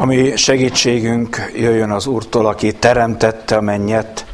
Ami 0.00 0.36
segítségünk 0.36 1.52
jöjjön 1.56 1.90
az 1.90 2.06
Úrtól, 2.06 2.46
aki 2.46 2.72
teremtette 2.72 3.56
a 3.56 3.60
mennyet 3.60 4.26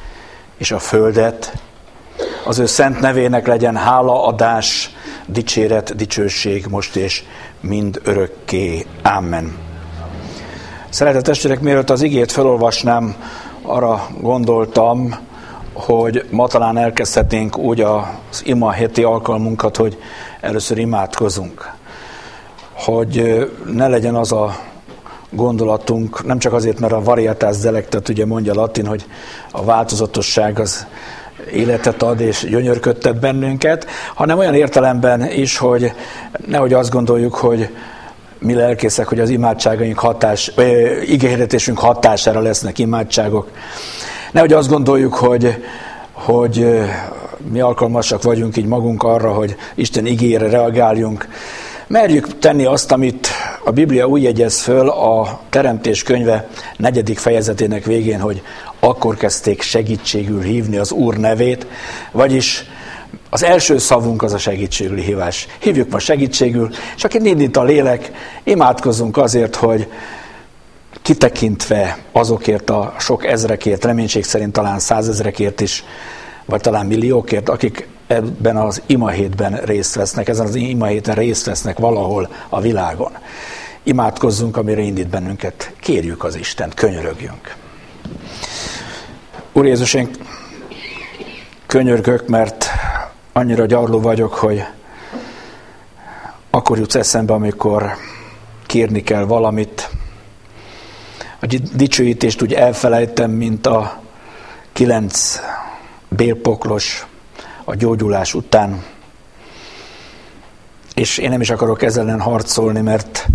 és 0.57 0.71
a 0.71 0.79
földet. 0.79 1.63
Az 2.45 2.59
ő 2.59 2.67
szent 2.67 3.01
nevének 3.01 3.47
legyen 3.47 3.77
hálaadás, 3.77 4.91
dicséret, 5.27 5.97
dicsőség 5.97 6.67
most 6.67 6.97
és 6.97 7.25
mind 7.61 8.01
örökké. 8.05 8.87
Amen. 9.03 9.57
Szeretett 10.89 11.25
testvérek, 11.25 11.61
mielőtt 11.61 11.91
az 11.91 12.03
igét 12.03 12.33
felolvasnám, 12.33 13.17
arra 13.63 14.07
gondoltam, 14.21 15.19
hogy 15.73 16.27
ma 16.31 16.49
talán 16.49 16.77
elkezdhetnénk 16.79 17.59
úgy 17.59 17.81
az 17.81 18.43
ima 18.45 18.71
heti 18.71 19.03
alkalmunkat, 19.03 19.77
hogy 19.77 19.99
először 20.41 20.79
imádkozunk. 20.79 21.73
Hogy 22.73 23.47
ne 23.73 23.89
legyen 23.89 24.15
az 24.15 24.33
a 24.33 24.73
gondolatunk, 25.35 26.25
nem 26.25 26.39
csak 26.39 26.53
azért, 26.53 26.81
mert 26.81 26.93
a 26.93 27.03
varietás 27.03 27.57
delectat 27.57 28.09
ugye 28.09 28.27
mondja 28.27 28.55
latin, 28.55 28.87
hogy 28.87 29.05
a 29.51 29.65
változatosság 29.65 30.59
az 30.59 30.87
életet 31.53 32.03
ad 32.03 32.21
és 32.21 32.47
gyönyörködtet 32.51 33.21
bennünket, 33.21 33.87
hanem 34.15 34.39
olyan 34.39 34.55
értelemben 34.55 35.31
is, 35.31 35.57
hogy 35.57 35.93
nehogy 36.47 36.73
azt 36.73 36.91
gondoljuk, 36.91 37.35
hogy 37.35 37.69
mi 38.39 38.55
lelkészek, 38.55 39.07
hogy 39.07 39.21
az 39.21 39.31
imádságaink 39.31 39.99
hatás, 39.99 40.53
igényhirdetésünk 41.07 41.79
hatására 41.79 42.41
lesznek 42.41 42.79
imádságok. 42.79 43.51
Nehogy 44.33 44.53
azt 44.53 44.69
gondoljuk, 44.69 45.15
hogy, 45.15 45.65
hogy 46.13 46.83
mi 47.51 47.61
alkalmasak 47.61 48.23
vagyunk 48.23 48.57
így 48.57 48.67
magunk 48.67 49.03
arra, 49.03 49.33
hogy 49.33 49.57
Isten 49.75 50.07
igére 50.07 50.49
reagáljunk. 50.49 51.29
Merjük 51.87 52.39
tenni 52.39 52.65
azt, 52.65 52.93
amit 52.93 53.29
a 53.65 53.71
Biblia 53.71 54.07
úgy 54.07 54.23
jegyez 54.23 54.61
föl 54.61 54.89
a 54.89 55.41
Teremtés 55.51 56.03
könyve 56.03 56.49
negyedik 56.77 57.19
fejezetének 57.19 57.85
végén, 57.85 58.21
hogy 58.21 58.43
akkor 58.81 59.17
kezdték 59.17 59.63
segítségül 59.63 60.43
hívni 60.43 60.77
az 60.77 60.93
Úr 60.93 61.17
nevét, 61.17 61.67
vagyis 62.13 62.65
az 63.31 63.43
első 63.43 63.79
szavunk 63.79 64.23
az 64.23 64.33
a 64.33 64.39
segítségül 64.39 64.97
hívás. 64.97 65.47
Hívjuk 65.59 65.91
ma 65.91 65.99
segítségül, 65.99 66.71
és 66.97 67.05
aki 67.05 67.19
indít 67.23 67.57
a 67.57 67.65
lélek, 67.65 68.13
imádkozzunk 68.43 69.17
azért, 69.17 69.57
hogy 69.57 69.89
kitekintve 71.03 71.99
azokért 72.13 72.71
a 72.71 72.95
sok 72.99 73.27
ezrekért, 73.27 73.85
reménység 73.85 74.25
szerint 74.25 74.53
talán 74.53 74.79
százezrekért 74.79 75.61
is, 75.61 75.85
vagy 76.45 76.61
talán 76.61 76.87
milliókért, 76.87 77.49
akik 77.49 77.89
ebben 78.07 78.57
az 78.57 78.83
imahétben 78.87 79.57
részt 79.57 79.95
vesznek, 79.95 80.29
ezen 80.29 80.47
az 80.47 80.55
imahéten 80.55 81.15
részt 81.15 81.47
vesznek 81.47 81.79
valahol 81.79 82.29
a 82.49 82.61
világon. 82.61 83.13
Imádkozzunk, 83.83 84.57
amire 84.57 84.81
indít 84.81 85.09
bennünket. 85.09 85.73
Kérjük 85.81 86.25
az 86.25 86.37
Istent, 86.37 86.75
könyörögjünk. 86.75 87.57
Úr 89.53 89.67
Jézus, 89.67 89.95
én 89.95 90.11
könyörgök, 91.67 92.29
mert 92.29 92.67
annyira 93.33 93.67
gyarló 93.67 94.01
vagyok, 94.01 94.35
hogy 94.35 94.65
akkor 96.51 96.79
jutsz 96.79 96.95
eszembe, 96.95 97.33
amikor 97.33 97.93
kérni 98.67 99.03
kell 99.03 99.25
valamit. 99.25 99.91
A 101.41 101.47
dicsőítést 101.75 102.43
úgy 102.43 102.53
elfelejtem, 102.53 103.31
mint 103.31 103.67
a 103.67 104.03
kilenc 104.73 105.41
bélpoklos 106.09 107.07
a 107.65 107.75
gyógyulás 107.75 108.35
után. 108.35 108.85
És 110.95 111.19
én 111.19 111.31
nem 111.31 111.41
is 111.41 111.51
akarok 111.51 111.83
ezzel 111.83 112.09
ellen 112.09 112.21
harcolni, 112.21 112.81
mert, 112.81 113.27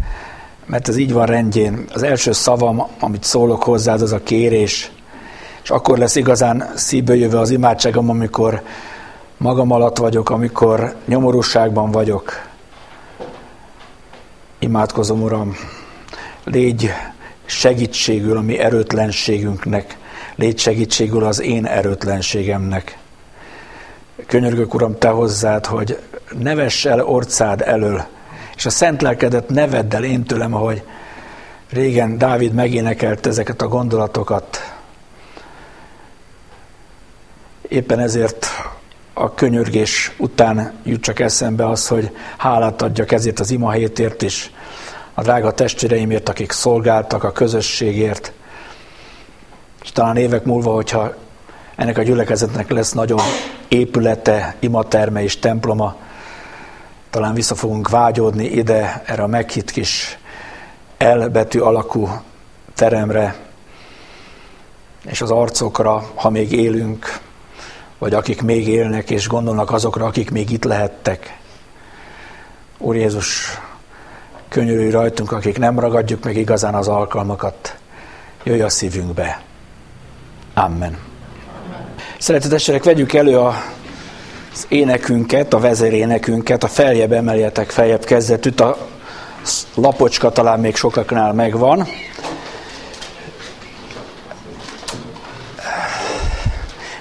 mert 0.66 0.88
ez 0.88 0.98
így 0.98 1.14
van 1.14 1.26
rendjén. 1.26 1.86
Az 1.94 2.04
első 2.04 2.32
szavam, 2.32 2.88
amit 3.00 3.24
szólok 3.24 3.64
hozzád, 3.64 4.02
az 4.02 4.12
a 4.12 4.24
kérés. 4.24 4.92
És 5.64 5.70
akkor 5.70 5.98
lesz 5.98 6.16
igazán 6.16 6.72
szívből 6.76 7.16
jövő 7.16 7.38
az 7.38 7.50
imádságom, 7.50 8.10
amikor 8.10 8.62
magam 9.38 9.72
alatt 9.72 9.98
vagyok, 9.98 10.30
amikor 10.30 10.96
nyomorúságban 11.06 11.92
vagyok. 11.92 12.48
Imádkozom, 14.60 15.22
Uram, 15.22 15.56
légy 16.44 16.92
segítségül 17.46 18.38
a 18.38 18.42
mi 18.42 18.58
erőtlenségünknek, 18.58 19.98
légy 20.36 20.60
segítségül 20.60 21.24
az 21.24 21.42
én 21.42 21.66
erőtlenségemnek. 21.66 22.98
Könyörgök, 24.28 24.74
Uram, 24.74 24.98
Te 24.98 25.10
hozzád, 25.10 25.66
hogy 25.66 26.00
ne 26.38 26.56
vess 26.56 26.86
el 26.86 27.06
orcád 27.06 27.62
elől, 27.62 28.06
és 28.56 28.66
a 28.66 28.70
szent 28.70 29.02
lelkedet 29.02 29.50
ne 29.50 29.68
vedd 29.68 29.96
el 29.96 30.04
én 30.04 30.24
tőlem, 30.24 30.54
ahogy 30.54 30.84
régen 31.70 32.18
Dávid 32.18 32.54
megénekelt 32.54 33.26
ezeket 33.26 33.62
a 33.62 33.68
gondolatokat. 33.68 34.74
Éppen 37.68 38.00
ezért 38.00 38.48
a 39.14 39.34
könyörgés 39.34 40.12
után 40.18 40.74
jut 40.84 41.02
csak 41.02 41.20
eszembe 41.20 41.70
az, 41.70 41.88
hogy 41.88 42.16
hálát 42.38 42.82
adjak 42.82 43.12
ezért 43.12 43.40
az 43.40 43.52
ima 43.52 43.72
hétért 43.72 44.22
is, 44.22 44.52
a 45.14 45.22
drága 45.22 45.52
testvéreimért, 45.52 46.30
akik 46.30 46.52
szolgáltak 46.52 47.24
a 47.24 47.32
közösségért, 47.32 48.32
és 49.84 49.92
talán 49.92 50.18
évek 50.18 50.44
múlva, 50.44 50.74
hogyha 50.74 51.14
ennek 51.76 51.98
a 51.98 52.04
gyülekezetnek 52.04 52.70
lesz 52.70 52.92
nagyobb 52.92 53.22
épülete, 53.70 54.56
imaterme 54.60 55.24
és 55.24 55.40
temploma, 55.40 55.96
talán 57.10 57.34
vissza 57.34 57.56
fogunk 57.56 57.90
vágyódni 57.90 58.46
ide, 58.46 59.04
erre 59.06 59.24
a 59.24 59.28
meghitt 59.28 59.72
kis 59.72 60.18
elbetű 60.98 61.60
alakú 61.60 62.10
teremre, 62.76 63.36
és 65.06 65.22
az 65.22 65.32
arcokra, 65.32 66.12
ha 66.16 66.30
még 66.30 66.52
élünk, 66.52 67.20
vagy 67.98 68.14
akik 68.14 68.42
még 68.42 68.68
élnek, 68.68 69.10
és 69.10 69.28
gondolnak 69.28 69.72
azokra, 69.72 70.06
akik 70.06 70.32
még 70.32 70.50
itt 70.52 70.64
lehettek. 70.64 71.38
Úr 72.78 72.96
Jézus, 72.96 73.60
könyörülj 74.50 74.90
rajtunk, 74.90 75.32
akik 75.32 75.58
nem 75.58 75.80
ragadjuk 75.80 76.24
meg 76.24 76.36
igazán 76.36 76.76
az 76.76 76.88
alkalmakat. 76.88 77.78
Jöjj 78.44 78.62
a 78.62 78.70
szívünkbe. 78.70 79.42
Amen. 80.54 81.09
Szeretett 82.20 82.54
eserek, 82.54 82.84
vegyük 82.84 83.14
elő 83.14 83.38
a, 83.38 83.56
az 84.54 84.66
énekünket, 84.68 85.54
a 85.54 85.60
vezérénekünket, 85.60 86.64
a 86.64 86.68
feljebb 86.68 87.12
emeljetek, 87.12 87.70
feljebb 87.70 88.04
kezdetűt, 88.04 88.60
a 88.60 88.78
lapocska 89.76 90.32
talán 90.32 90.60
még 90.60 90.76
sokaknál 90.76 91.34
megvan. 91.34 91.88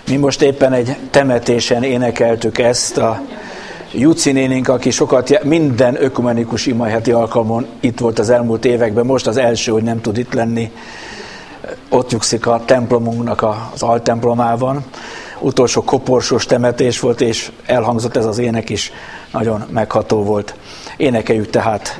Mi 0.08 0.16
most 0.16 0.42
éppen 0.42 0.72
egy 0.72 0.96
temetésen 1.10 1.82
énekeltük 1.82 2.58
ezt 2.58 2.96
a 2.96 3.20
Juci 3.92 4.32
nénink, 4.32 4.68
aki 4.68 4.90
sokat, 4.90 5.44
minden 5.44 6.02
ökumenikus 6.02 6.66
imaheti 6.66 7.10
alkalmon 7.10 7.66
itt 7.80 7.98
volt 7.98 8.18
az 8.18 8.30
elmúlt 8.30 8.64
években, 8.64 9.06
most 9.06 9.26
az 9.26 9.36
első, 9.36 9.72
hogy 9.72 9.82
nem 9.82 10.00
tud 10.00 10.18
itt 10.18 10.34
lenni, 10.34 10.72
ott 11.88 12.10
nyugszik 12.10 12.46
a 12.46 12.62
templomunknak 12.64 13.46
az 13.74 13.82
altemplomában. 13.82 14.84
Utolsó 15.40 15.82
koporsós 15.82 16.46
temetés 16.46 17.00
volt, 17.00 17.20
és 17.20 17.52
elhangzott 17.66 18.16
ez 18.16 18.24
az 18.24 18.38
ének 18.38 18.70
is, 18.70 18.92
nagyon 19.32 19.64
megható 19.70 20.22
volt. 20.22 20.54
Énekeljük 20.96 21.50
tehát. 21.50 21.98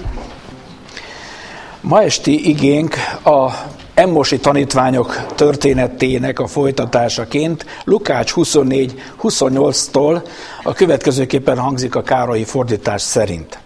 Ma 1.81 2.03
esti 2.03 2.49
igénk 2.49 2.95
a 3.25 3.51
Emmosi 3.99 4.39
tanítványok 4.39 5.27
történetének 5.35 6.39
a 6.39 6.47
folytatásaként 6.47 7.67
Lukács 7.85 8.33
24-28-tól 8.37 10.23
a 10.63 10.73
következőképpen 10.73 11.59
hangzik 11.59 11.95
a 11.95 12.03
Károlyi 12.03 12.45
fordítás 12.45 13.03
szerint. 13.03 13.59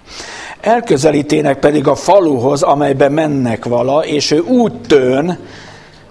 Elközelítének 0.60 1.58
pedig 1.58 1.86
a 1.86 1.94
faluhoz, 1.94 2.62
amelybe 2.62 3.08
mennek 3.08 3.64
vala, 3.64 4.04
és 4.04 4.30
ő 4.30 4.38
úgy 4.38 4.80
tön, 4.80 5.38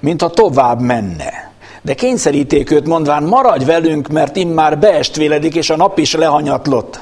mint 0.02 0.22
a 0.22 0.30
tovább 0.30 0.82
menne. 0.82 1.52
De 1.82 1.94
kényszeríték 1.94 2.72
őt 2.72 2.88
mondván, 2.88 3.24
maradj 3.24 3.66
velünk, 3.66 4.08
mert 4.08 4.36
immár 4.36 4.80
beestvéledik, 4.80 5.56
és 5.56 5.70
a 5.70 5.76
nap 5.76 5.98
is 5.98 6.14
lehanyatlott. 6.14 7.00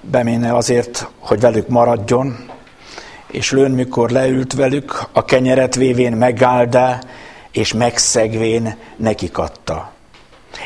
Beméne 0.00 0.56
azért, 0.56 1.08
hogy 1.18 1.40
velük 1.40 1.68
maradjon, 1.68 2.36
és 3.30 3.50
lőn, 3.50 3.70
mikor 3.70 4.10
leült 4.10 4.52
velük, 4.52 5.08
a 5.12 5.24
kenyeret 5.24 5.74
vévén 5.74 6.12
megáldá, 6.12 6.98
és 7.52 7.72
megszegvén 7.72 8.76
nekik 8.96 9.38
adta. 9.38 9.92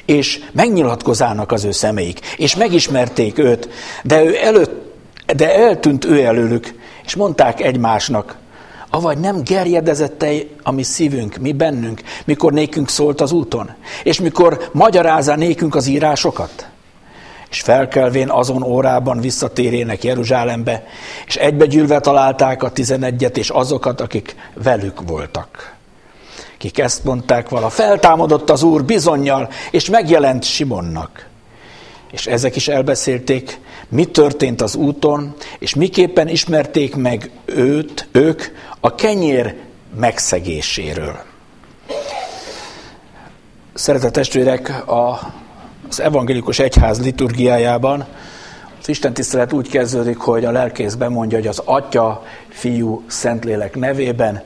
És 0.05 0.45
megnyilatkozának 0.53 1.53
az 1.53 1.65
ő 1.65 1.71
szemeik, 1.71 2.21
és 2.37 2.57
megismerték 2.57 3.39
őt, 3.39 3.69
de, 4.03 4.25
ő 4.25 4.37
előtt, 4.43 4.95
de 5.37 5.55
eltűnt 5.55 6.05
ő 6.05 6.25
előlük, 6.25 6.75
és 7.05 7.15
mondták 7.15 7.61
egymásnak, 7.61 8.37
avagy 8.95 9.19
nem 9.19 9.43
gerjedezett 9.45 10.25
a 10.63 10.71
mi 10.71 10.83
szívünk, 10.83 11.37
mi 11.37 11.53
bennünk, 11.53 12.01
mikor 12.25 12.53
nékünk 12.53 12.89
szólt 12.89 13.21
az 13.21 13.33
úton, 13.33 13.71
és 14.03 14.21
mikor 14.21 14.69
magyarázza 14.73 15.37
nékünk 15.37 15.75
az 15.75 15.87
írásokat. 15.87 16.67
és 17.51 17.61
felkelvén 17.61 18.31
azon 18.31 18.63
órában 18.63 19.21
visszatérének 19.21 20.05
Jeruzsálembe, 20.05 20.85
és 21.27 21.37
egybegyűlve 21.37 22.01
találták 22.01 22.63
a 22.63 22.71
tizenegyet 22.71 23.37
és 23.37 23.51
azokat, 23.51 24.01
akik 24.01 24.37
velük 24.55 25.01
voltak. 25.07 25.75
Kik 26.59 26.79
ezt 26.79 27.05
mondták 27.05 27.49
vala, 27.49 27.71
feltámadott 27.71 28.51
az 28.51 28.63
Úr 28.63 28.85
bizonyal, 28.85 29.49
és 29.71 29.91
megjelent 29.91 30.45
Simonnak. 30.45 31.31
És 32.13 32.27
ezek 32.27 32.57
is 32.57 32.69
elbeszélték, 32.69 33.61
mi 33.89 34.05
történt 34.05 34.61
az 34.61 34.75
úton, 34.75 35.35
és 35.59 35.75
miképpen 35.75 36.29
ismerték 36.29 36.97
meg 36.97 37.31
őt, 37.45 38.09
ők 38.13 38.43
a 38.81 38.95
kenyér 38.95 39.55
megszegéséről. 39.97 41.17
Szeretett 43.75 44.13
testvérek, 44.13 44.89
a, 44.89 45.33
az 45.89 46.01
evangélikus 46.01 46.59
egyház 46.59 47.03
liturgiájában 47.03 48.07
az 48.81 48.89
Isten 48.89 49.13
tisztelet 49.13 49.53
úgy 49.53 49.69
kezdődik, 49.69 50.19
hogy 50.19 50.45
a 50.45 50.51
lelkész 50.51 50.95
bemondja, 50.95 51.39
hogy 51.39 51.47
az 51.47 51.63
Atya, 51.65 52.23
Fiú, 52.49 53.03
Szentlélek 53.07 53.77
nevében, 53.77 54.43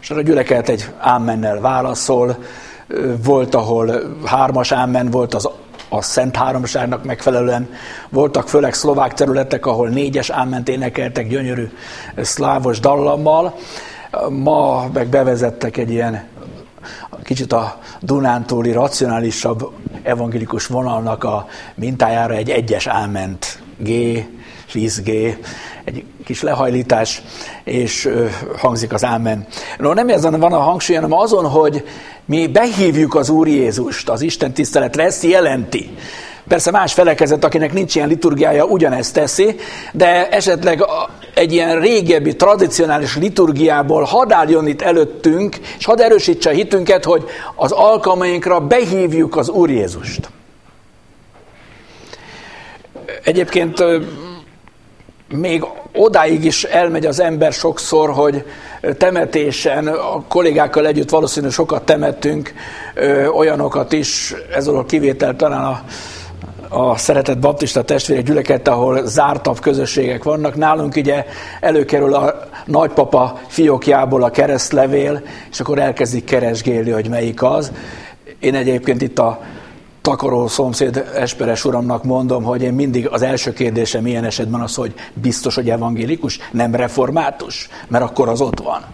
és 0.00 0.10
a 0.10 0.22
gyülekezet 0.22 0.68
egy 0.68 0.90
ámennel 0.98 1.60
válaszol, 1.60 2.36
volt, 3.24 3.54
ahol 3.54 4.16
hármas 4.24 4.72
ámen 4.72 5.10
volt 5.10 5.34
az 5.34 5.48
a 5.96 6.02
Szent 6.02 6.36
Háromságnak 6.36 7.04
megfelelően. 7.04 7.68
Voltak 8.08 8.48
főleg 8.48 8.74
szlovák 8.74 9.14
területek, 9.14 9.66
ahol 9.66 9.88
négyes 9.88 10.30
áment 10.30 10.68
énekeltek 10.68 11.28
gyönyörű 11.28 11.68
szlávos 12.16 12.80
dallammal. 12.80 13.54
Ma 14.28 14.86
meg 14.92 15.06
bevezettek 15.06 15.76
egy 15.76 15.90
ilyen 15.90 16.24
kicsit 17.22 17.52
a 17.52 17.78
Dunántúli 18.00 18.72
racionálisabb 18.72 19.72
evangélikus 20.02 20.66
vonalnak 20.66 21.24
a 21.24 21.46
mintájára 21.74 22.34
egy 22.34 22.50
egyes 22.50 22.86
áment 22.86 23.62
G, 23.78 23.90
10G, 24.72 25.36
egy 25.84 26.04
kis 26.24 26.42
lehajlítás, 26.42 27.22
és 27.64 28.08
hangzik 28.56 28.92
az 28.92 29.04
ámen. 29.04 29.46
No, 29.78 29.92
nem 29.92 30.08
ezen 30.08 30.40
van 30.40 30.52
a 30.52 30.58
hangsúly, 30.58 30.96
hanem 30.96 31.12
azon, 31.12 31.48
hogy 31.48 31.84
mi 32.26 32.46
behívjuk 32.46 33.14
az 33.14 33.28
Úr 33.28 33.48
Jézust 33.48 34.08
az 34.08 34.20
Isten 34.20 34.52
tiszteletre, 34.52 35.02
ezt 35.02 35.22
jelenti. 35.22 35.90
Persze 36.48 36.70
más 36.70 36.92
felekezet, 36.92 37.44
akinek 37.44 37.72
nincs 37.72 37.94
ilyen 37.94 38.08
liturgiája, 38.08 38.64
ugyanezt 38.64 39.14
teszi, 39.14 39.56
de 39.92 40.28
esetleg 40.28 40.84
egy 41.34 41.52
ilyen 41.52 41.80
régebbi, 41.80 42.36
tradicionális 42.36 43.16
liturgiából 43.16 44.02
hadd 44.02 44.32
álljon 44.32 44.66
itt 44.66 44.82
előttünk, 44.82 45.56
és 45.78 45.84
hadd 45.84 46.00
erősítse 46.00 46.50
a 46.50 46.52
hitünket, 46.52 47.04
hogy 47.04 47.24
az 47.54 47.72
alkalmainkra 47.72 48.60
behívjuk 48.60 49.36
az 49.36 49.48
Úr 49.48 49.70
Jézust. 49.70 50.28
Egyébként 53.22 53.84
még 55.36 55.64
odáig 55.92 56.44
is 56.44 56.64
elmegy 56.64 57.06
az 57.06 57.20
ember 57.20 57.52
sokszor, 57.52 58.10
hogy 58.10 58.44
temetésen, 58.98 59.86
a 59.86 60.22
kollégákkal 60.28 60.86
együtt 60.86 61.10
valószínűleg 61.10 61.54
sokat 61.54 61.84
temettünk, 61.84 62.52
olyanokat 63.36 63.92
is, 63.92 64.34
ez 64.54 64.66
a 64.66 64.84
kivétel 64.84 65.36
talán 65.36 65.64
a, 65.64 65.82
a 66.68 66.96
szeretett 66.96 67.38
baptista 67.38 67.82
testvérek 67.82 68.24
gyüleket, 68.24 68.68
ahol 68.68 69.06
zártabb 69.06 69.60
közösségek 69.60 70.22
vannak. 70.22 70.56
Nálunk 70.56 70.96
ugye 70.96 71.24
előkerül 71.60 72.14
a 72.14 72.48
nagypapa 72.64 73.40
fiókjából 73.46 74.22
a 74.22 74.30
keresztlevél, 74.30 75.22
és 75.50 75.60
akkor 75.60 75.78
elkezdik 75.78 76.24
keresgélni, 76.24 76.90
hogy 76.90 77.08
melyik 77.08 77.42
az. 77.42 77.72
Én 78.38 78.54
egyébként 78.54 79.02
itt 79.02 79.18
a 79.18 79.40
takaró 80.04 80.48
szomszéd 80.48 81.04
Esperes 81.14 81.64
uramnak 81.64 82.04
mondom, 82.04 82.42
hogy 82.42 82.62
én 82.62 82.72
mindig 82.72 83.08
az 83.08 83.22
első 83.22 83.52
kérdésem 83.52 84.06
ilyen 84.06 84.24
esetben 84.24 84.60
az, 84.60 84.74
hogy 84.74 84.94
biztos, 85.14 85.54
hogy 85.54 85.70
evangélikus, 85.70 86.38
nem 86.52 86.74
református, 86.74 87.68
mert 87.88 88.04
akkor 88.04 88.28
az 88.28 88.40
ott 88.40 88.60
van. 88.60 88.84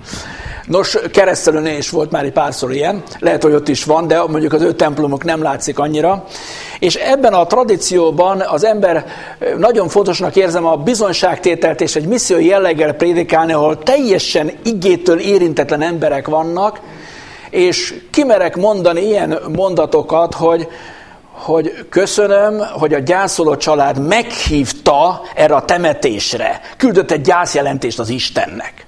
Nos, 0.66 0.98
keresztelőnél 1.12 1.78
is 1.78 1.90
volt 1.90 2.10
már 2.10 2.24
egy 2.24 2.32
párszor 2.32 2.72
ilyen, 2.72 3.02
lehet, 3.18 3.42
hogy 3.42 3.52
ott 3.52 3.68
is 3.68 3.84
van, 3.84 4.06
de 4.06 4.22
mondjuk 4.22 4.52
az 4.52 4.62
ő 4.62 4.72
templomok 4.72 5.24
nem 5.24 5.42
látszik 5.42 5.78
annyira. 5.78 6.24
És 6.78 6.94
ebben 6.94 7.32
a 7.32 7.46
tradícióban 7.46 8.40
az 8.40 8.64
ember 8.64 9.04
nagyon 9.58 9.88
fontosnak 9.88 10.36
érzem 10.36 10.66
a 10.66 10.76
bizonyságtételt 10.76 11.80
és 11.80 11.96
egy 11.96 12.06
missziói 12.06 12.46
jelleggel 12.46 12.92
prédikálni, 12.92 13.52
ahol 13.52 13.78
teljesen 13.78 14.50
igétől 14.64 15.18
érintetlen 15.18 15.82
emberek 15.82 16.28
vannak, 16.28 16.80
és 17.50 17.94
kimerek 18.10 18.56
mondani 18.56 19.00
ilyen 19.00 19.38
mondatokat, 19.56 20.34
hogy 20.34 20.68
hogy 21.40 21.86
köszönöm, 21.88 22.58
hogy 22.58 22.94
a 22.94 22.98
gyászoló 22.98 23.56
család 23.56 24.06
meghívta 24.06 25.22
erre 25.34 25.54
a 25.54 25.64
temetésre. 25.64 26.60
Küldött 26.76 27.10
egy 27.10 27.20
gyászjelentést 27.20 27.98
az 27.98 28.08
Istennek. 28.08 28.86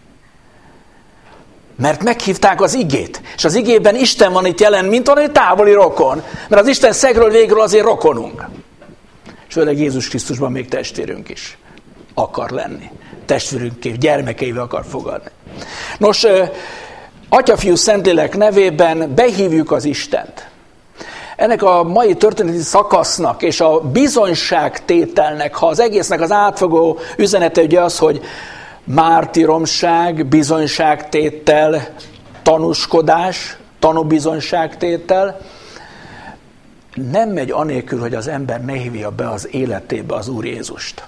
Mert 1.77 2.03
meghívták 2.03 2.61
az 2.61 2.75
igét. 2.75 3.23
És 3.37 3.45
az 3.45 3.55
igében 3.55 3.97
Isten 3.97 4.33
van 4.33 4.47
itt 4.47 4.61
jelen, 4.61 4.85
mint 4.85 5.09
egy 5.09 5.33
távoli 5.33 5.73
rokon. 5.73 6.23
Mert 6.49 6.63
az 6.63 6.69
Isten 6.69 6.93
szegről 6.93 7.31
végről 7.31 7.61
azért 7.61 7.85
rokonunk. 7.85 8.49
És 9.49 9.55
főleg 9.55 9.79
Jézus 9.79 10.09
Krisztusban 10.09 10.53
még 10.53 10.69
testvérünk 10.69 11.29
is 11.29 11.59
akar 12.15 12.51
lenni. 12.51 12.91
Testvérünk 13.27 13.89
gyermekeivel 13.89 14.63
akar 14.63 14.85
fogadni. 14.89 15.31
Nos, 15.99 16.27
Atyafiú 17.29 17.75
Szentlélek 17.75 18.37
nevében 18.37 19.15
behívjuk 19.15 19.73
az 19.73 19.85
Istent 19.85 20.51
ennek 21.43 21.63
a 21.63 21.83
mai 21.83 22.15
történeti 22.15 22.61
szakasznak 22.61 23.43
és 23.43 23.61
a 23.61 23.81
bizonyságtételnek, 23.81 25.55
ha 25.55 25.67
az 25.67 25.81
egésznek 25.81 26.21
az 26.21 26.33
átfogó 26.33 26.99
üzenete 27.17 27.63
ugye 27.63 27.81
az, 27.81 27.99
hogy 27.99 28.21
mártiromság, 28.85 30.27
bizonyságtétel, 30.27 31.89
tanúskodás, 32.43 33.57
tanúbizonyságtétel, 33.79 35.41
nem 37.11 37.29
megy 37.29 37.51
anélkül, 37.51 38.01
hogy 38.01 38.15
az 38.15 38.29
ember 38.29 38.65
ne 38.65 38.73
hívja 38.73 39.11
be 39.11 39.29
az 39.31 39.49
életébe 39.51 40.15
az 40.15 40.29
Úr 40.29 40.45
Jézust. 40.45 41.05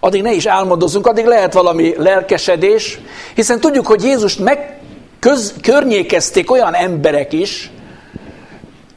Addig 0.00 0.22
ne 0.22 0.32
is 0.32 0.46
álmodozunk, 0.46 1.06
addig 1.06 1.26
lehet 1.26 1.52
valami 1.52 1.94
lelkesedés, 1.96 3.00
hiszen 3.34 3.60
tudjuk, 3.60 3.86
hogy 3.86 4.02
Jézust 4.02 4.38
meg 4.38 4.78
köz, 5.18 5.54
környékezték 5.62 6.50
olyan 6.50 6.74
emberek 6.74 7.32
is, 7.32 7.70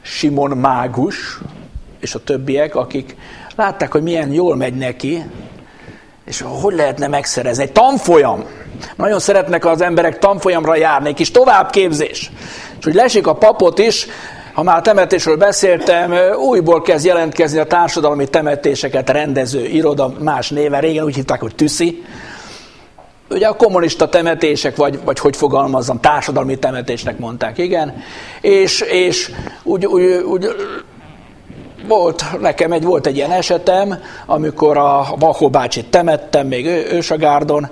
Simon 0.04 0.50
Mágus 0.50 1.38
és 2.00 2.14
a 2.14 2.18
többiek, 2.24 2.74
akik 2.74 3.16
látták, 3.56 3.92
hogy 3.92 4.02
milyen 4.02 4.32
jól 4.32 4.56
megy 4.56 4.74
neki, 4.74 5.24
és 6.26 6.44
hogy 6.60 6.74
lehetne 6.74 7.06
megszerezni. 7.06 7.62
Egy 7.62 7.72
tanfolyam. 7.72 8.44
Nagyon 8.96 9.18
szeretnek 9.18 9.64
az 9.64 9.80
emberek 9.80 10.18
tanfolyamra 10.18 10.76
járni, 10.76 11.08
egy 11.08 11.14
kis 11.14 11.30
továbbképzés. 11.30 12.30
És 12.78 12.84
hogy 12.84 12.94
lesik 12.94 13.26
a 13.26 13.34
papot 13.34 13.78
is, 13.78 14.06
ha 14.52 14.62
már 14.62 14.82
temetésről 14.82 15.36
beszéltem, 15.36 16.14
újból 16.36 16.82
kezd 16.82 17.04
jelentkezni 17.04 17.58
a 17.58 17.64
társadalmi 17.64 18.28
temetéseket 18.28 19.10
rendező 19.10 19.66
iroda 19.66 20.14
más 20.18 20.50
néven, 20.50 20.80
régen 20.80 21.04
úgy 21.04 21.14
hívták, 21.14 21.40
hogy 21.40 21.54
Tüszi, 21.54 22.04
ugye 23.30 23.46
a 23.46 23.56
kommunista 23.56 24.08
temetések, 24.08 24.76
vagy, 24.76 25.00
vagy 25.04 25.18
hogy 25.18 25.36
fogalmazzam, 25.36 26.00
társadalmi 26.00 26.58
temetésnek 26.58 27.18
mondták, 27.18 27.58
igen, 27.58 28.02
és, 28.40 28.80
és 28.80 29.30
úgy, 29.62 29.86
úgy, 29.86 30.02
úgy 30.04 30.46
volt, 31.88 32.24
nekem 32.40 32.72
egy, 32.72 32.84
volt 32.84 33.06
egy 33.06 33.16
ilyen 33.16 33.30
esetem, 33.30 33.98
amikor 34.26 34.76
a 34.76 35.06
Vakó 35.18 35.50
bácsit 35.50 35.90
temettem, 35.90 36.46
még 36.46 36.66
ő, 36.66 36.86
ősagárdon, 36.90 37.68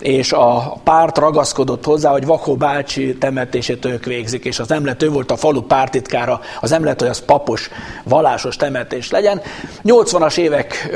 és 0.00 0.32
a 0.32 0.76
párt 0.84 1.18
ragaszkodott 1.18 1.84
hozzá, 1.84 2.10
hogy 2.10 2.26
Vakó 2.26 2.54
bácsi 2.54 3.16
temetését 3.16 3.84
ők 3.84 4.04
végzik, 4.04 4.44
és 4.44 4.58
az 4.58 4.68
nem 4.68 4.84
lett, 4.84 5.02
ő 5.02 5.10
volt 5.10 5.30
a 5.30 5.36
falu 5.36 5.62
pártitkára, 5.62 6.40
az 6.60 6.70
nem 6.70 6.84
lett, 6.84 7.00
hogy 7.00 7.08
az 7.08 7.20
papos, 7.20 7.70
valásos 8.04 8.56
temetés 8.56 9.10
legyen. 9.10 9.40
80-as 9.84 10.38
évek, 10.38 10.88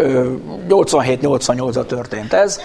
87-88-a 0.68 1.86
történt 1.86 2.32
ez, 2.32 2.60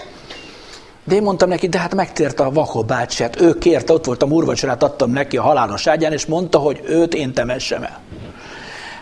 de 1.05 1.15
én 1.15 1.21
mondtam 1.21 1.49
neki, 1.49 1.67
de 1.67 1.79
hát 1.79 1.95
megtért 1.95 2.39
a 2.39 2.51
Vakó 2.51 2.83
bácsi, 2.83 3.23
hát 3.23 3.41
ő 3.41 3.57
kérte, 3.57 3.93
ott 3.93 4.05
volt 4.05 4.23
a 4.23 4.25
murvacsorát, 4.25 4.83
adtam 4.83 5.11
neki 5.11 5.37
a 5.37 5.41
halálos 5.41 5.87
ágyán, 5.87 6.11
és 6.11 6.25
mondta, 6.25 6.57
hogy 6.57 6.81
őt 6.85 7.13
én 7.13 7.33
temessem 7.33 7.83
el. 7.83 7.99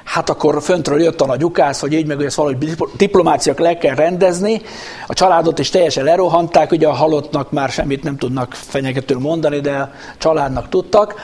Hát 0.04 0.30
akkor 0.30 0.62
föntről 0.62 1.02
jött 1.02 1.22
a 1.22 1.26
nagy 1.26 1.44
ukász, 1.44 1.80
hogy 1.80 1.94
így 1.94 2.06
meg, 2.06 2.16
hogy 2.16 2.26
ezt 2.26 2.36
valahogy 2.36 2.76
diplomáciák 2.98 3.60
le 3.60 3.78
kell 3.78 3.96
rendezni. 3.96 4.62
A 5.08 5.14
családot 5.14 5.60
is 5.60 5.70
teljesen 5.70 6.04
lerohanták, 6.04 6.72
ugye 6.72 6.88
a 6.88 6.94
halottnak 6.94 7.52
már 7.52 7.70
semmit 7.70 8.04
nem 8.04 8.18
tudnak 8.18 8.54
fenyegetül 8.54 9.20
mondani, 9.20 9.60
de 9.60 9.72
a 9.72 9.92
családnak 10.18 10.70
tudtak. 10.70 11.16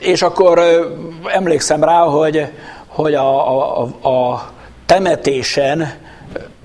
És 0.00 0.22
akkor 0.22 0.60
emlékszem 1.24 1.84
rá, 1.84 1.98
hogy, 1.98 2.46
hogy 2.86 3.14
a, 3.14 3.80
a, 3.80 3.82
a 4.08 4.50
temetésen 4.86 5.92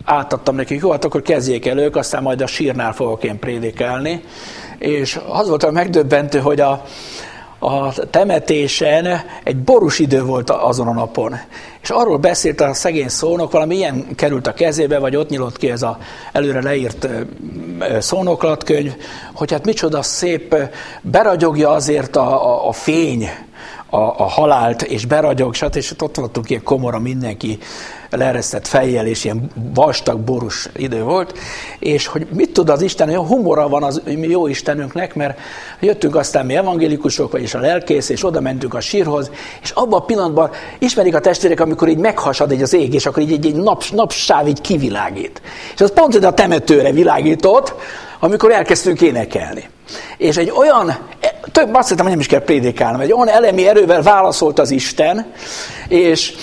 átadtam 0.07 0.55
nekik, 0.55 0.81
jó, 0.81 0.91
hát 0.91 1.05
akkor 1.05 1.21
kezdjék 1.21 1.65
el 1.65 1.77
ők, 1.77 1.95
aztán 1.95 2.23
majd 2.23 2.41
a 2.41 2.47
sírnál 2.47 2.93
fogok 2.93 3.23
én 3.23 3.39
prédikálni. 3.39 4.23
És 4.77 5.19
az 5.27 5.47
volt 5.47 5.63
a 5.63 5.71
megdöbbentő, 5.71 6.39
hogy 6.39 6.59
a, 6.59 6.83
a 7.59 7.93
temetésen 8.09 9.21
egy 9.43 9.57
borús 9.57 9.99
idő 9.99 10.23
volt 10.23 10.49
azon 10.49 10.87
a 10.87 10.93
napon. 10.93 11.35
És 11.81 11.89
arról 11.89 12.17
beszélt 12.17 12.61
a 12.61 12.73
szegény 12.73 13.07
szónok, 13.07 13.51
valami 13.51 13.75
ilyen 13.75 14.07
került 14.15 14.47
a 14.47 14.53
kezébe, 14.53 14.99
vagy 14.99 15.15
ott 15.15 15.29
nyilott 15.29 15.57
ki 15.57 15.69
ez 15.69 15.81
a 15.81 15.97
előre 16.31 16.61
leírt 16.61 17.07
szónoklatkönyv, 17.99 18.93
hogy 19.33 19.51
hát 19.51 19.65
micsoda 19.65 20.01
szép, 20.01 20.55
beragyogja 21.01 21.69
azért 21.69 22.15
a, 22.15 22.45
a, 22.45 22.67
a 22.67 22.71
fény, 22.71 23.29
a, 23.89 23.97
a 23.97 24.23
halált, 24.23 24.81
és 24.81 25.05
beragyog, 25.05 25.53
stb. 25.53 25.75
És 25.75 25.93
ott 25.99 26.15
voltunk 26.15 26.49
ilyen 26.49 26.63
komora 26.63 26.99
mindenki 26.99 27.57
leeresztett 28.09 28.67
fejjel, 28.67 29.05
és 29.05 29.23
ilyen 29.23 29.49
vastag, 29.73 30.19
borús 30.19 30.69
idő 30.75 31.03
volt, 31.03 31.37
és 31.79 32.07
hogy 32.07 32.27
mit 32.33 32.53
tud 32.53 32.69
az 32.69 32.81
Isten, 32.81 33.09
olyan 33.09 33.25
humora 33.25 33.69
van 33.69 33.83
az 33.83 34.01
jó 34.05 34.47
Istenünknek, 34.47 35.15
mert 35.15 35.39
jöttünk 35.79 36.15
aztán 36.15 36.45
mi 36.45 36.55
evangélikusok, 36.55 37.31
vagyis 37.31 37.53
a 37.53 37.59
lelkész, 37.59 38.09
és 38.09 38.25
oda 38.25 38.41
mentünk 38.41 38.73
a 38.73 38.79
sírhoz, 38.79 39.31
és 39.61 39.69
abban 39.69 39.99
a 39.99 40.05
pillanatban 40.05 40.49
ismerik 40.79 41.15
a 41.15 41.19
testvérek, 41.19 41.59
amikor 41.59 41.87
így 41.87 41.97
meghasad 41.97 42.51
egy 42.51 42.61
az 42.61 42.73
ég, 42.73 42.93
és 42.93 43.05
akkor 43.05 43.23
így 43.23 43.31
egy, 43.31 43.45
egy 43.45 43.55
nap, 43.55 43.83
napsáv 43.91 44.47
így 44.47 44.61
kivilágít. 44.61 45.41
És 45.73 45.81
az 45.81 45.93
pont 45.93 46.15
a 46.15 46.33
temetőre 46.33 46.91
világított, 46.91 47.75
amikor 48.19 48.51
elkezdtünk 48.51 49.01
énekelni. 49.01 49.69
És 50.17 50.37
egy 50.37 50.51
olyan, 50.55 50.97
több 51.51 51.73
azt 51.73 51.89
hiszem, 51.89 52.03
hogy 52.03 52.11
nem 52.11 52.19
is 52.19 52.27
kell 52.27 52.43
prédikálnom, 52.43 53.01
egy 53.01 53.13
olyan 53.13 53.29
elemi 53.29 53.67
erővel 53.67 54.01
válaszolt 54.01 54.59
az 54.59 54.71
Isten, 54.71 55.25
és 55.87 56.33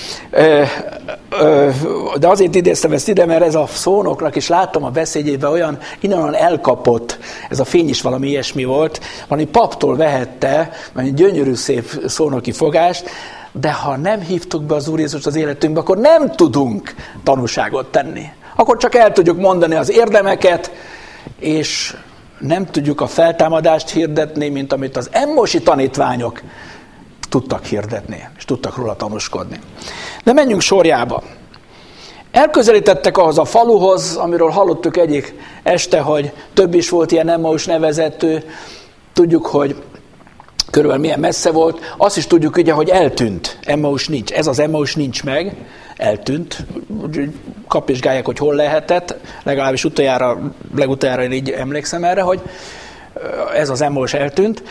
de 2.18 2.28
azért 2.28 2.54
idéztem 2.54 2.92
ezt 2.92 3.08
ide, 3.08 3.26
mert 3.26 3.42
ez 3.42 3.54
a 3.54 3.66
szónoknak, 3.66 4.36
és 4.36 4.48
láttam 4.48 4.84
a 4.84 4.90
beszédjében 4.90 5.50
olyan 5.50 5.78
innen 6.00 6.34
elkapott, 6.34 7.18
ez 7.50 7.60
a 7.60 7.64
fény 7.64 7.88
is 7.88 8.02
valami 8.02 8.28
ilyesmi 8.28 8.64
volt, 8.64 9.00
valami 9.28 9.46
paptól 9.46 9.96
vehette, 9.96 10.70
mert 10.92 11.08
egy 11.08 11.14
gyönyörű 11.14 11.54
szép 11.54 12.02
szónoki 12.06 12.52
fogást, 12.52 13.10
de 13.52 13.72
ha 13.72 13.96
nem 13.96 14.20
hívtuk 14.20 14.62
be 14.62 14.74
az 14.74 14.88
Úr 14.88 14.98
Jézus 14.98 15.26
az 15.26 15.36
életünkbe, 15.36 15.80
akkor 15.80 15.98
nem 15.98 16.30
tudunk 16.30 16.94
tanúságot 17.24 17.86
tenni. 17.86 18.24
Akkor 18.56 18.76
csak 18.76 18.94
el 18.94 19.12
tudjuk 19.12 19.38
mondani 19.38 19.74
az 19.74 19.90
érdemeket, 19.90 20.70
és 21.38 21.96
nem 22.38 22.66
tudjuk 22.66 23.00
a 23.00 23.06
feltámadást 23.06 23.90
hirdetni, 23.90 24.48
mint 24.48 24.72
amit 24.72 24.96
az 24.96 25.08
emmosi 25.12 25.62
tanítványok 25.62 26.42
tudtak 27.28 27.64
hirdetni, 27.64 28.28
és 28.36 28.44
tudtak 28.44 28.76
róla 28.76 28.96
tanúskodni. 28.96 29.58
De 30.24 30.32
menjünk 30.32 30.60
sorjába. 30.60 31.22
Elközelítettek 32.30 33.18
ahhoz 33.18 33.38
a 33.38 33.44
faluhoz, 33.44 34.16
amiről 34.16 34.50
hallottuk 34.50 34.96
egyik 34.96 35.34
este, 35.62 36.00
hogy 36.00 36.32
több 36.54 36.74
is 36.74 36.88
volt 36.88 37.12
ilyen 37.12 37.28
Emmaus 37.28 37.66
nevezető. 37.66 38.44
Tudjuk, 39.12 39.46
hogy 39.46 39.82
körülbelül 40.74 41.04
milyen 41.04 41.20
messze 41.20 41.50
volt. 41.50 41.94
Azt 41.96 42.16
is 42.16 42.26
tudjuk 42.26 42.56
ugye, 42.56 42.72
hogy 42.72 42.88
eltűnt. 42.88 43.58
Emmaus 43.62 44.08
nincs. 44.08 44.32
Ez 44.32 44.46
az 44.46 44.58
Emmaus 44.58 44.94
nincs 44.94 45.24
meg. 45.24 45.56
Eltűnt. 45.96 46.66
Kapizsgálják, 47.68 48.24
hogy 48.24 48.38
hol 48.38 48.54
lehetett. 48.54 49.16
Legalábbis 49.42 49.84
utoljára, 49.84 50.38
legutoljára 50.76 51.22
én 51.22 51.32
így 51.32 51.50
emlékszem 51.50 52.04
erre, 52.04 52.20
hogy 52.20 52.40
ez 53.54 53.70
az 53.70 53.80
Emmaus 53.80 54.14
eltűnt. 54.14 54.62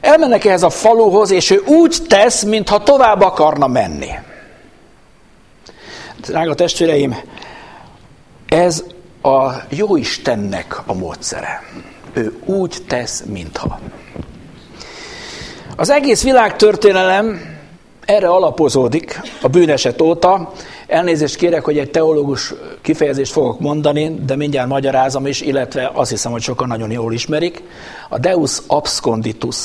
Elmennek 0.00 0.44
ehhez 0.44 0.62
a 0.62 0.70
faluhoz, 0.70 1.30
és 1.30 1.50
ő 1.50 1.62
úgy 1.66 1.96
tesz, 2.08 2.42
mintha 2.42 2.82
tovább 2.82 3.20
akarna 3.20 3.66
menni. 3.66 4.10
Drága 6.20 6.54
testvéreim, 6.54 7.16
ez 8.48 8.84
a 9.22 9.52
jó 9.68 9.96
Istennek 9.96 10.80
a 10.86 10.94
módszere. 10.94 11.62
Ő 12.12 12.38
úgy 12.44 12.76
tesz, 12.86 13.22
mintha. 13.26 13.78
Az 15.80 15.90
egész 15.90 16.22
világtörténelem 16.22 17.40
erre 18.04 18.28
alapozódik 18.28 19.20
a 19.42 19.48
bűneset 19.48 20.00
óta. 20.00 20.52
Elnézést 20.86 21.36
kérek, 21.36 21.64
hogy 21.64 21.78
egy 21.78 21.90
teológus 21.90 22.54
kifejezést 22.82 23.32
fogok 23.32 23.60
mondani, 23.60 24.14
de 24.26 24.36
mindjárt 24.36 24.68
magyarázom 24.68 25.26
is, 25.26 25.40
illetve 25.40 25.90
azt 25.94 26.10
hiszem, 26.10 26.32
hogy 26.32 26.42
sokan 26.42 26.68
nagyon 26.68 26.90
jól 26.90 27.12
ismerik. 27.12 27.62
A 28.08 28.18
Deus 28.18 28.58
absconditus, 28.66 29.56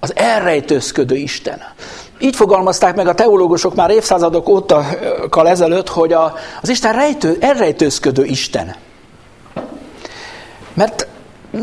az 0.00 0.16
elrejtőzködő 0.16 1.14
Isten. 1.14 1.62
Így 2.18 2.36
fogalmazták 2.36 2.96
meg 2.96 3.06
a 3.06 3.14
teológusok 3.14 3.74
már 3.74 3.90
évszázadok 3.90 4.48
óta 4.48 4.84
ezelőtt, 5.44 5.88
hogy 5.88 6.12
a, 6.12 6.34
az 6.62 6.68
Isten 6.68 6.92
rejtő, 6.92 7.36
elrejtőzködő 7.40 8.24
Isten. 8.24 8.74
Mert 10.74 11.06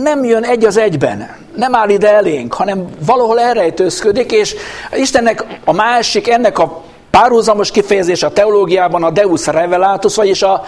nem 0.01 0.23
jön 0.23 0.43
egy 0.43 0.65
az 0.65 0.77
egyben, 0.77 1.35
nem 1.55 1.75
áll 1.75 1.89
ide 1.89 2.13
elénk, 2.13 2.53
hanem 2.53 2.87
valahol 3.05 3.39
elrejtőzködik, 3.39 4.31
és 4.31 4.55
Istennek 4.95 5.45
a 5.65 5.73
másik, 5.73 6.27
ennek 6.27 6.59
a 6.59 6.81
párhuzamos 7.11 7.71
kifejezés 7.71 8.23
a 8.23 8.33
teológiában 8.33 9.03
a 9.03 9.11
Deus 9.11 9.45
Revelatus, 9.45 10.15
vagyis 10.15 10.41
a 10.41 10.63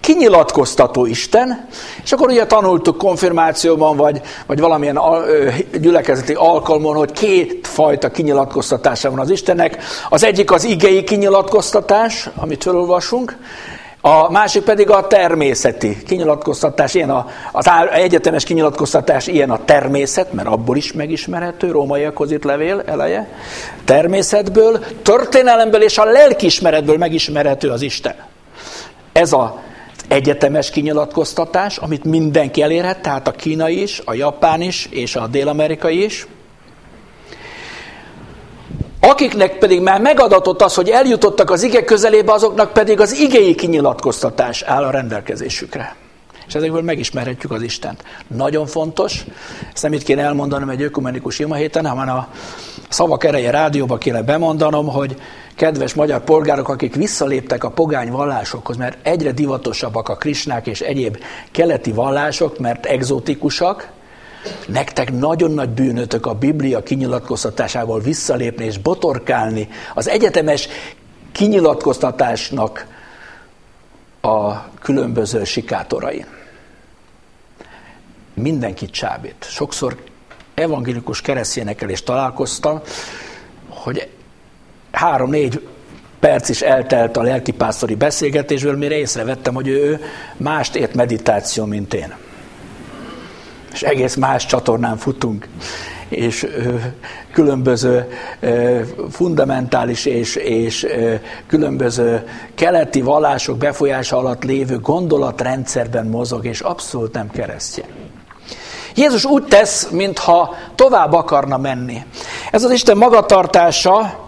kinyilatkoztató 0.00 1.06
Isten, 1.06 1.68
és 2.04 2.12
akkor 2.12 2.28
ugye 2.28 2.46
tanultuk 2.46 2.98
konfirmációban, 2.98 3.96
vagy, 3.96 4.20
vagy 4.46 4.60
valamilyen 4.60 5.00
gyülekezeti 5.80 6.32
alkalmon, 6.32 6.96
hogy 6.96 7.12
két 7.12 7.66
fajta 7.66 8.10
kinyilatkoztatása 8.10 9.10
van 9.10 9.18
az 9.18 9.30
Istennek. 9.30 9.78
Az 10.08 10.24
egyik 10.24 10.50
az 10.50 10.64
igei 10.64 11.04
kinyilatkoztatás, 11.04 12.30
amit 12.36 12.62
felolvasunk, 12.62 13.36
a 14.06 14.30
másik 14.30 14.62
pedig 14.62 14.90
a 14.90 15.06
természeti 15.06 16.02
kinyilatkoztatás, 16.06 16.94
ilyen 16.94 17.10
a, 17.10 17.26
az 17.52 17.70
egyetemes 17.92 18.44
kinyilatkoztatás, 18.44 19.26
ilyen 19.26 19.50
a 19.50 19.64
természet, 19.64 20.32
mert 20.32 20.48
abból 20.48 20.76
is 20.76 20.92
megismerhető, 20.92 21.70
rómaiakhoz 21.70 22.32
itt 22.32 22.44
levél 22.44 22.82
eleje, 22.86 23.28
természetből, 23.84 24.84
történelemből 25.02 25.82
és 25.82 25.98
a 25.98 26.04
lelkismeretből 26.04 26.96
megismerhető 26.96 27.70
az 27.70 27.82
Isten. 27.82 28.14
Ez 29.12 29.32
a 29.32 29.62
egyetemes 30.08 30.70
kinyilatkoztatás, 30.70 31.76
amit 31.76 32.04
mindenki 32.04 32.62
elérhet, 32.62 33.02
tehát 33.02 33.28
a 33.28 33.30
kínai 33.30 33.82
is, 33.82 34.02
a 34.04 34.14
japán 34.14 34.60
is, 34.60 34.88
és 34.90 35.16
a 35.16 35.26
dél-amerikai 35.26 36.04
is. 36.04 36.26
Akiknek 39.08 39.58
pedig 39.58 39.80
már 39.80 40.00
megadatott 40.00 40.62
az, 40.62 40.74
hogy 40.74 40.88
eljutottak 40.88 41.50
az 41.50 41.62
ige 41.62 41.84
közelébe, 41.84 42.32
azoknak 42.32 42.72
pedig 42.72 43.00
az 43.00 43.12
igei 43.12 43.54
kinyilatkoztatás 43.54 44.62
áll 44.62 44.84
a 44.84 44.90
rendelkezésükre. 44.90 45.96
És 46.46 46.54
ezekből 46.54 46.82
megismerhetjük 46.82 47.52
az 47.52 47.62
Istent. 47.62 48.02
Nagyon 48.26 48.66
fontos, 48.66 49.24
ezt 49.74 49.82
nem 49.82 49.92
itt 49.92 50.02
kéne 50.02 50.22
elmondanom 50.22 50.68
egy 50.68 50.82
ökumenikus 50.82 51.38
ima 51.38 51.54
héten, 51.54 51.86
hanem 51.86 52.16
a 52.16 52.28
szavak 52.88 53.24
ereje 53.24 53.50
rádióba 53.50 53.98
kéne 53.98 54.22
bemondanom, 54.22 54.86
hogy 54.86 55.16
kedves 55.56 55.94
magyar 55.94 56.20
polgárok, 56.24 56.68
akik 56.68 56.94
visszaléptek 56.94 57.64
a 57.64 57.70
pogány 57.70 58.10
vallásokhoz, 58.10 58.76
mert 58.76 59.06
egyre 59.06 59.32
divatosabbak 59.32 60.08
a 60.08 60.16
krisnák 60.16 60.66
és 60.66 60.80
egyéb 60.80 61.18
keleti 61.50 61.92
vallások, 61.92 62.58
mert 62.58 62.86
egzotikusak, 62.86 63.88
Nektek 64.66 65.12
nagyon 65.12 65.50
nagy 65.50 65.68
bűnötök 65.68 66.26
a 66.26 66.34
Biblia 66.34 66.82
kinyilatkoztatásával 66.82 68.00
visszalépni 68.00 68.64
és 68.64 68.78
botorkálni 68.78 69.68
az 69.94 70.08
egyetemes 70.08 70.68
kinyilatkoztatásnak 71.32 72.86
a 74.20 74.68
különböző 74.80 75.44
sikátorain. 75.44 76.26
Mindenkit 78.34 78.90
csábít. 78.90 79.46
Sokszor 79.48 79.96
evangélikus 80.54 81.20
keresztényekkel 81.20 81.88
is 81.88 82.02
találkoztam, 82.02 82.80
hogy 83.68 84.08
három-négy 84.90 85.68
perc 86.20 86.48
is 86.48 86.62
eltelt 86.62 87.16
a 87.16 87.22
lelkipásztori 87.22 87.94
beszélgetésből, 87.94 88.76
mire 88.76 88.96
észrevettem, 88.96 89.54
hogy 89.54 89.68
ő 89.68 90.00
mást 90.36 90.76
ért 90.76 90.94
meditáció, 90.94 91.64
mint 91.64 91.94
én 91.94 92.14
és 93.76 93.82
egész 93.82 94.14
más 94.14 94.46
csatornán 94.46 94.96
futunk, 94.96 95.48
és 96.08 96.46
különböző 97.32 98.08
fundamentális 99.10 100.04
és, 100.04 100.36
és 100.36 100.86
különböző 101.46 102.28
keleti 102.54 103.00
vallások 103.00 103.58
befolyása 103.58 104.16
alatt 104.16 104.44
lévő 104.44 104.78
gondolatrendszerben 104.78 106.06
mozog, 106.06 106.46
és 106.46 106.60
abszolút 106.60 107.12
nem 107.12 107.30
keresztje. 107.30 107.84
Jézus 108.94 109.24
úgy 109.24 109.44
tesz, 109.44 109.88
mintha 109.90 110.54
tovább 110.74 111.12
akarna 111.12 111.56
menni. 111.56 112.04
Ez 112.50 112.64
az 112.64 112.70
Isten 112.70 112.96
magatartása 112.96 114.24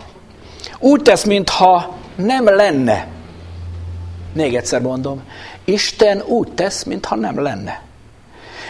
úgy 0.78 1.02
tesz, 1.02 1.24
mintha 1.24 1.96
nem 2.16 2.44
lenne. 2.44 3.06
Még 4.32 4.54
egyszer 4.54 4.80
mondom, 4.80 5.22
Isten 5.64 6.22
úgy 6.26 6.52
tesz, 6.52 6.82
mintha 6.84 7.14
nem 7.16 7.42
lenne. 7.42 7.86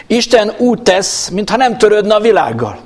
Isten 0.09 0.53
úgy 0.57 0.81
tesz, 0.81 1.29
mintha 1.29 1.57
nem 1.57 1.77
törődne 1.77 2.15
a 2.15 2.19
világgal. 2.19 2.79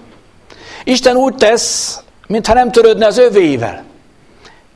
Isten 0.84 1.16
úgy 1.16 1.36
tesz, 1.36 2.00
mintha 2.28 2.54
nem 2.54 2.72
törődne 2.72 3.06
az 3.06 3.18
övéivel. 3.18 3.84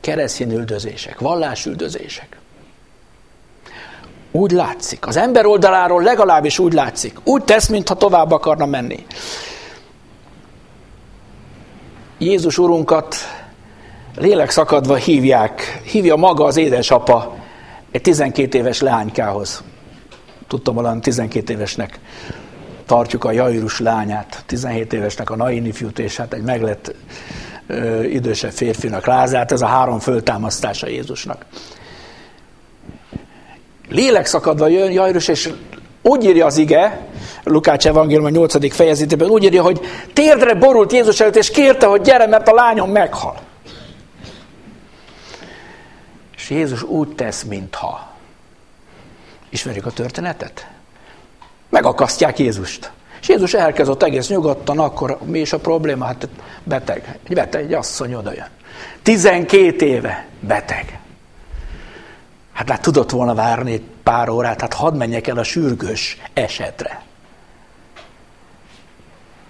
Keresztény 0.00 0.52
üldözések, 0.52 1.20
vallásüldözések. 1.20 2.38
Úgy 4.30 4.50
látszik. 4.50 5.06
Az 5.06 5.16
ember 5.16 5.46
oldaláról 5.46 6.02
legalábbis 6.02 6.58
úgy 6.58 6.72
látszik. 6.72 7.18
Úgy 7.24 7.44
tesz, 7.44 7.68
mintha 7.68 7.94
tovább 7.94 8.30
akarna 8.30 8.66
menni. 8.66 9.06
Jézus 12.18 12.58
Urunkat 12.58 13.16
lélek 14.16 14.50
szakadva 14.50 14.94
hívják, 14.94 15.80
hívja 15.84 16.16
maga 16.16 16.44
az 16.44 16.56
édesapa 16.56 17.36
egy 17.90 18.02
12 18.02 18.58
éves 18.58 18.80
leánykához. 18.80 19.62
Tudtam 20.46 20.74
valami 20.74 21.00
12 21.00 21.52
évesnek 21.52 21.98
tartjuk 22.88 23.24
a 23.24 23.30
Jairus 23.30 23.80
lányát, 23.80 24.42
17 24.46 24.92
évesnek 24.92 25.30
a 25.30 25.36
Naini 25.36 25.72
fiút, 25.72 25.98
és 25.98 26.16
hát 26.16 26.32
egy 26.32 26.42
meglett 26.42 26.94
ö, 27.66 28.02
idősebb 28.02 28.50
férfinak 28.50 29.06
Lázárt, 29.06 29.52
ez 29.52 29.62
a 29.62 29.66
három 29.66 29.98
föltámasztása 29.98 30.88
Jézusnak. 30.88 31.44
Lélek 33.88 34.26
szakadva 34.26 34.68
jön 34.68 34.90
Jairus, 34.90 35.28
és 35.28 35.52
úgy 36.02 36.24
írja 36.24 36.46
az 36.46 36.56
ige, 36.56 37.06
Lukács 37.44 37.86
evangélium 37.86 38.24
a 38.24 38.28
8. 38.28 38.74
fejezetében, 38.74 39.28
úgy 39.28 39.44
írja, 39.44 39.62
hogy 39.62 39.80
térdre 40.12 40.54
borult 40.54 40.92
Jézus 40.92 41.20
előtt, 41.20 41.36
és 41.36 41.50
kérte, 41.50 41.86
hogy 41.86 42.00
gyere, 42.00 42.26
mert 42.26 42.48
a 42.48 42.54
lányom 42.54 42.90
meghal. 42.90 43.38
És 46.36 46.50
Jézus 46.50 46.82
úgy 46.82 47.14
tesz, 47.14 47.42
mintha. 47.42 48.12
Ismerjük 49.48 49.86
a 49.86 49.90
történetet? 49.90 50.77
Megakasztják 51.78 52.38
Jézust. 52.38 52.90
És 53.20 53.28
Jézus 53.28 53.54
elkezdett 53.54 54.02
egész 54.02 54.28
nyugodtan, 54.28 54.78
akkor 54.78 55.18
mi 55.24 55.38
is 55.38 55.52
a 55.52 55.58
probléma? 55.58 56.04
Hát 56.04 56.28
beteg. 56.64 57.18
Egy 57.28 57.34
beteg, 57.34 57.64
egy 57.64 57.72
asszony 57.72 58.14
oda 58.14 58.32
jön. 58.32 58.48
12 59.02 59.86
éve 59.86 60.26
beteg. 60.40 60.98
Hát 62.52 62.70
hát 62.70 62.82
tudott 62.82 63.10
volna 63.10 63.34
várni 63.34 63.72
egy 63.72 63.82
pár 64.02 64.28
órát, 64.28 64.60
hát 64.60 64.74
hadd 64.74 64.94
menjek 64.94 65.26
el 65.26 65.38
a 65.38 65.42
sürgős 65.42 66.18
esetre. 66.34 67.02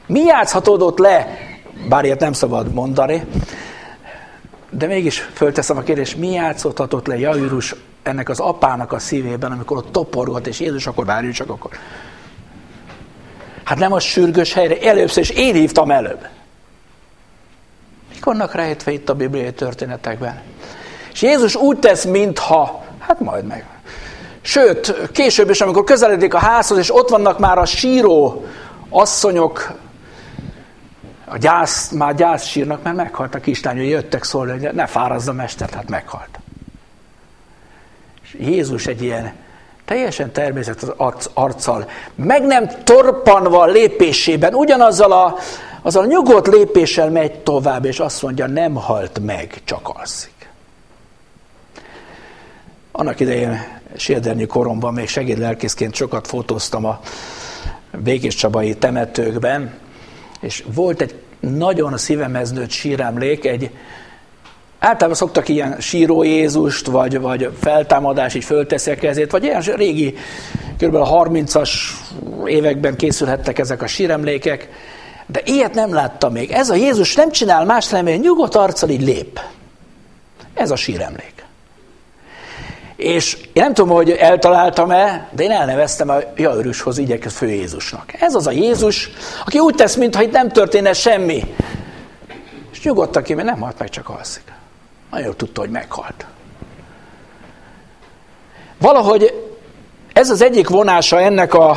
Mi 0.07 0.21
játszhatódott 0.21 0.99
le, 0.99 1.39
bár 1.89 2.05
ilyet 2.05 2.21
nem 2.21 2.33
szabad 2.33 2.73
mondani, 2.73 3.25
de 4.71 4.87
mégis 4.87 5.19
fölteszem 5.19 5.77
a 5.77 5.83
kérdést, 5.83 6.17
mi 6.17 6.31
játszhatott 6.31 7.07
le 7.07 7.19
Jairus 7.19 7.75
ennek 8.03 8.29
az 8.29 8.41
apának 8.41 8.93
a 8.93 8.99
szívében, 8.99 9.53
amikor 9.53 9.77
ott 9.77 9.93
toporgott, 9.93 10.47
és 10.47 10.61
Jézus 10.61 10.87
akkor 10.87 11.05
várjuk 11.05 11.33
csak 11.33 11.51
akkor. 11.51 11.71
Hát 13.69 13.79
nem 13.79 13.93
a 13.93 14.01
sürgős 14.01 14.53
helyre, 14.53 14.81
először, 14.81 15.23
és 15.23 15.31
én 15.31 15.55
hívtam 15.55 15.91
előbb. 15.91 16.27
Mik 18.13 18.25
vannak 18.25 18.55
rejtve 18.55 18.91
itt 18.91 19.09
a 19.09 19.15
bibliai 19.15 19.53
történetekben? 19.53 20.41
És 21.13 21.23
Jézus 21.23 21.55
úgy 21.55 21.79
tesz, 21.79 22.05
mintha, 22.05 22.85
hát 22.99 23.21
majd 23.21 23.45
meg. 23.45 23.67
Sőt, 24.41 25.11
később 25.13 25.51
is, 25.51 25.61
amikor 25.61 25.85
közeledik 25.85 26.35
a 26.35 26.39
házhoz, 26.39 26.79
és 26.79 26.95
ott 26.95 27.09
vannak 27.09 27.39
már 27.39 27.59
a 27.59 27.65
síró 27.65 28.47
asszonyok, 28.89 29.73
a 31.25 31.37
gyász, 31.37 31.91
már 31.91 32.15
gyász 32.15 32.45
sírnak, 32.47 32.83
mert 32.83 32.97
meghalt 32.97 33.35
a 33.35 33.41
kislány, 33.41 33.77
hogy 33.77 33.89
jöttek 33.89 34.25
szólni, 34.25 34.51
hogy 34.51 34.75
ne 34.75 34.87
fárazza 34.87 35.31
a 35.31 35.35
mester, 35.35 35.71
hát 35.71 35.89
meghalt. 35.89 36.39
És 38.23 38.37
Jézus 38.39 38.87
egy 38.87 39.03
ilyen 39.03 39.33
teljesen 39.89 40.33
természetes 40.33 40.89
arccal, 41.35 41.89
meg 42.15 42.47
nem 42.47 42.69
torpanva 42.85 43.67
lépésében, 43.67 44.55
ugyanazzal 44.55 45.13
a, 45.13 45.37
azzal 45.83 46.03
a 46.03 46.07
nyugodt 46.07 46.47
lépéssel 46.47 47.11
megy 47.11 47.39
tovább, 47.41 47.85
és 47.85 47.99
azt 48.01 48.23
mondja, 48.23 48.47
nem 48.47 48.75
halt 48.75 49.19
meg, 49.19 49.61
csak 49.65 49.89
alszik. 49.89 50.51
Annak 52.93 53.21
idején 53.21 53.61
sérdernyi 53.97 54.47
koromban 54.47 54.95
még 54.95 55.09
segédlelkészként 55.09 55.95
sokat 55.95 56.27
fotóztam 56.27 56.85
a 56.85 57.01
Békés 57.99 58.35
Csabai 58.35 58.75
temetőkben, 58.75 59.75
és 60.41 60.65
volt 60.75 61.01
egy 61.01 61.15
nagyon 61.41 61.97
szívemhez 61.97 62.53
nőtt 62.53 62.71
síremlék, 62.71 63.45
egy 63.45 63.71
Általában 64.79 65.15
szoktak 65.15 65.49
ilyen 65.49 65.77
síró 65.81 66.23
Jézust, 66.23 66.87
vagy, 66.87 67.21
vagy 67.21 67.51
feltámadás, 67.61 68.35
így 68.35 68.45
fölteszi 68.45 68.91
a 68.91 68.95
kezét, 68.95 69.31
vagy 69.31 69.45
ilyen 69.45 69.61
régi, 69.61 70.15
kb. 70.79 70.95
a 70.95 71.25
30-as 71.25 71.71
években 72.45 72.97
készülhettek 72.97 73.59
ezek 73.59 73.83
a 73.83 73.87
síremlékek, 73.87 74.69
de 75.27 75.41
ilyet 75.45 75.75
nem 75.75 75.95
láttam 75.95 76.33
még. 76.33 76.51
Ez 76.51 76.71
a 76.71 76.75
Jézus 76.75 77.15
nem 77.15 77.31
csinál 77.31 77.65
más, 77.65 77.91
hanem 77.91 78.07
egy 78.07 78.21
nyugodt 78.21 78.55
arccal 78.55 78.89
így 78.89 79.03
lép. 79.03 79.41
Ez 80.55 80.71
a 80.71 80.77
síremlék. 80.77 81.35
És 82.97 83.37
én 83.53 83.63
nem 83.63 83.75
tudom, 83.75 83.95
hogy 83.95 84.11
eltaláltam-e, 84.11 85.29
de 85.33 85.43
én 85.43 85.51
elneveztem 85.51 86.09
a 86.09 86.17
Jairushoz 86.37 86.99
igyekez 86.99 87.37
fő 87.37 87.47
Jézusnak. 87.47 88.13
Ez 88.21 88.35
az 88.35 88.47
a 88.47 88.51
Jézus, 88.51 89.11
aki 89.45 89.59
úgy 89.59 89.75
tesz, 89.75 89.95
mintha 89.95 90.23
itt 90.23 90.33
nem 90.33 90.49
történne 90.49 90.93
semmi. 90.93 91.55
És 92.73 92.83
nyugodtan 92.83 93.23
ki, 93.23 93.35
mert 93.35 93.49
nem 93.49 93.61
halt 93.61 93.79
meg, 93.79 93.89
csak 93.89 94.09
alszik. 94.09 94.43
Nagyon 95.11 95.37
tudta, 95.37 95.61
hogy 95.61 95.71
meghalt. 95.71 96.27
Valahogy 98.79 99.49
ez 100.13 100.31
az 100.31 100.43
egyik 100.43 100.69
vonása 100.69 101.21
ennek 101.21 101.55
a 101.55 101.77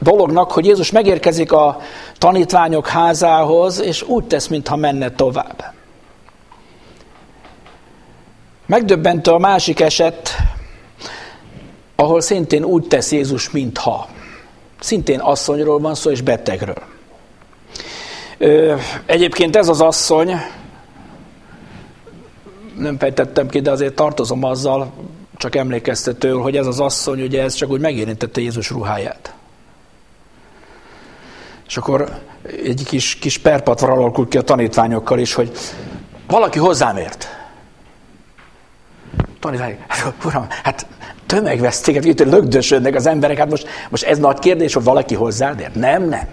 dolognak, 0.00 0.52
hogy 0.52 0.66
Jézus 0.66 0.90
megérkezik 0.90 1.52
a 1.52 1.80
tanítványok 2.18 2.88
házához, 2.88 3.80
és 3.80 4.02
úgy 4.02 4.24
tesz, 4.24 4.46
mintha 4.46 4.76
menne 4.76 5.10
tovább. 5.10 5.74
Megdöbbentő 8.66 9.30
a 9.30 9.38
másik 9.38 9.80
eset, 9.80 10.36
ahol 11.96 12.20
szintén 12.20 12.64
úgy 12.64 12.88
tesz 12.88 13.12
Jézus, 13.12 13.50
mintha. 13.50 14.08
Szintén 14.80 15.20
asszonyról 15.20 15.78
van 15.78 15.94
szó, 15.94 16.10
és 16.10 16.20
betegről. 16.20 16.82
Egyébként 19.06 19.56
ez 19.56 19.68
az 19.68 19.80
asszony, 19.80 20.34
nem 22.78 22.98
fejtettem 22.98 23.48
ki, 23.48 23.60
de 23.60 23.70
azért 23.70 23.94
tartozom 23.94 24.44
azzal, 24.44 24.92
csak 25.36 25.56
emlékeztető, 25.56 26.30
hogy 26.32 26.56
ez 26.56 26.66
az 26.66 26.80
asszony, 26.80 27.22
ugye 27.22 27.42
ez 27.42 27.54
csak 27.54 27.70
úgy 27.70 27.80
megérintette 27.80 28.40
Jézus 28.40 28.70
ruháját. 28.70 29.34
És 31.66 31.76
akkor 31.76 32.20
egy 32.64 32.84
kis, 32.84 33.14
kis 33.14 33.38
perpatvar 33.38 33.90
alakult 33.90 34.28
ki 34.28 34.38
a 34.38 34.42
tanítványokkal 34.42 35.18
is, 35.18 35.34
hogy 35.34 35.52
valaki 36.26 36.58
hozzám 36.58 36.96
ért. 36.96 37.28
Tanítvány, 39.40 39.78
hát, 39.88 40.14
uram, 40.24 40.46
hát 40.62 40.86
tömegvesztéket, 41.26 42.04
itt 42.04 42.24
lögdösödnek 42.24 42.94
az 42.94 43.06
emberek, 43.06 43.38
hát 43.38 43.50
most, 43.50 43.68
most 43.90 44.04
ez 44.04 44.18
nagy 44.18 44.38
kérdés, 44.38 44.74
hogy 44.74 44.84
valaki 44.84 45.14
hozzád 45.14 45.60
ért? 45.60 45.74
Nem, 45.74 46.08
nem. 46.08 46.28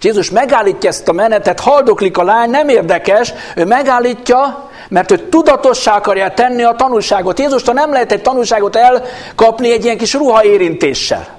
Jézus 0.00 0.30
megállítja 0.30 0.88
ezt 0.88 1.08
a 1.08 1.12
menetet, 1.12 1.60
haldoklik 1.60 2.18
a 2.18 2.22
lány, 2.22 2.50
nem 2.50 2.68
érdekes, 2.68 3.32
ő 3.56 3.64
megállítja, 3.64 4.70
mert 4.88 5.10
ő 5.10 5.16
tudatossá 5.16 5.96
akarja 5.96 6.30
tenni 6.30 6.62
a 6.62 6.74
tanulságot. 6.76 7.38
Jézustól 7.38 7.74
nem 7.74 7.92
lehet 7.92 8.12
egy 8.12 8.22
tanulságot 8.22 8.76
elkapni 8.76 9.72
egy 9.72 9.84
ilyen 9.84 9.98
kis 9.98 10.14
ruha 10.14 10.44
érintéssel. 10.44 11.38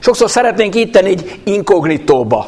Sokszor 0.00 0.30
szeretnénk 0.30 0.74
itt 0.74 0.92
tenni 0.92 1.08
egy 1.08 1.40
inkognitóba, 1.44 2.46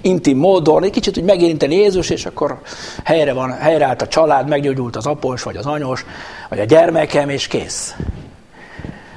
intim 0.00 0.38
módon, 0.38 0.84
egy 0.84 0.90
kicsit 0.90 1.18
úgy 1.18 1.24
megérinteni 1.24 1.74
Jézus, 1.74 2.10
és 2.10 2.26
akkor 2.26 2.58
helyre 3.04 3.32
van, 3.32 3.52
helyreállt 3.52 4.02
a 4.02 4.08
család, 4.08 4.48
meggyógyult 4.48 4.96
az 4.96 5.06
apos, 5.06 5.42
vagy 5.42 5.56
az 5.56 5.66
anyos, 5.66 6.04
vagy 6.48 6.58
a 6.58 6.64
gyermekem, 6.64 7.28
és 7.28 7.46
kész. 7.46 7.94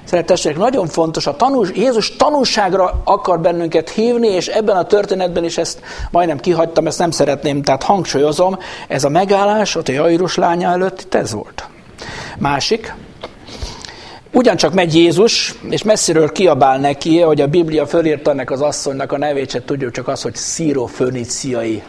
Szeretesek, 0.03 0.57
nagyon 0.57 0.87
fontos, 0.87 1.27
a 1.27 1.35
tanús, 1.35 1.69
Jézus 1.75 2.15
tanúságra 2.15 3.01
akar 3.03 3.39
bennünket 3.39 3.89
hívni, 3.89 4.27
és 4.27 4.47
ebben 4.47 4.75
a 4.75 4.85
történetben 4.85 5.43
is 5.43 5.57
ezt 5.57 5.81
majdnem 6.11 6.39
kihagytam, 6.39 6.87
ezt 6.87 6.99
nem 6.99 7.11
szeretném, 7.11 7.61
tehát 7.61 7.83
hangsúlyozom, 7.83 8.57
ez 8.87 9.03
a 9.03 9.09
megállás 9.09 9.75
ott 9.75 9.87
a 9.87 9.91
Jairus 9.91 10.35
lánya 10.35 10.69
előtt, 10.69 11.01
itt 11.01 11.13
ez 11.13 11.33
volt. 11.33 11.67
Másik, 12.37 12.93
Ugyancsak 14.33 14.73
megy 14.73 14.95
Jézus, 14.95 15.55
és 15.69 15.83
messziről 15.83 16.31
kiabál 16.31 16.79
neki, 16.79 17.19
hogy 17.19 17.41
a 17.41 17.47
Biblia 17.47 17.87
fölírta 17.87 18.31
ennek 18.31 18.51
az 18.51 18.61
asszonynak 18.61 19.11
a 19.11 19.17
nevét, 19.17 19.49
se 19.49 19.63
tudjuk 19.63 19.91
csak 19.91 20.07
az, 20.07 20.21
hogy 20.21 20.35
szíróföniciai, 20.35 21.83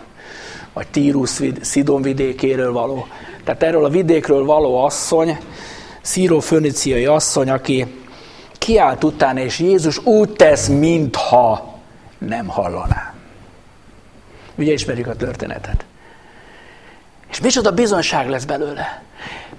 vagy 0.73 0.87
Tírus 0.89 1.41
Szidon 1.61 2.03
vidékéről 2.03 2.73
való. 2.73 3.07
Tehát 3.45 3.63
erről 3.63 3.85
a 3.85 3.89
vidékről 3.89 4.45
való 4.45 4.85
asszony, 4.85 5.39
szíróföniciai 6.01 7.05
asszony, 7.05 7.51
aki 7.51 7.87
kiállt 8.63 9.05
utána, 9.05 9.41
és 9.41 9.59
Jézus 9.59 9.99
úgy 10.05 10.31
tesz, 10.31 10.67
mintha 10.67 11.79
nem 12.19 12.47
hallaná. 12.47 13.15
Ugye 14.55 14.73
ismerjük 14.73 15.07
a 15.07 15.17
történetet. 15.17 15.85
És 17.31 17.41
micsoda 17.41 17.71
bizonyság 17.71 18.29
lesz 18.29 18.45
belőle. 18.45 19.03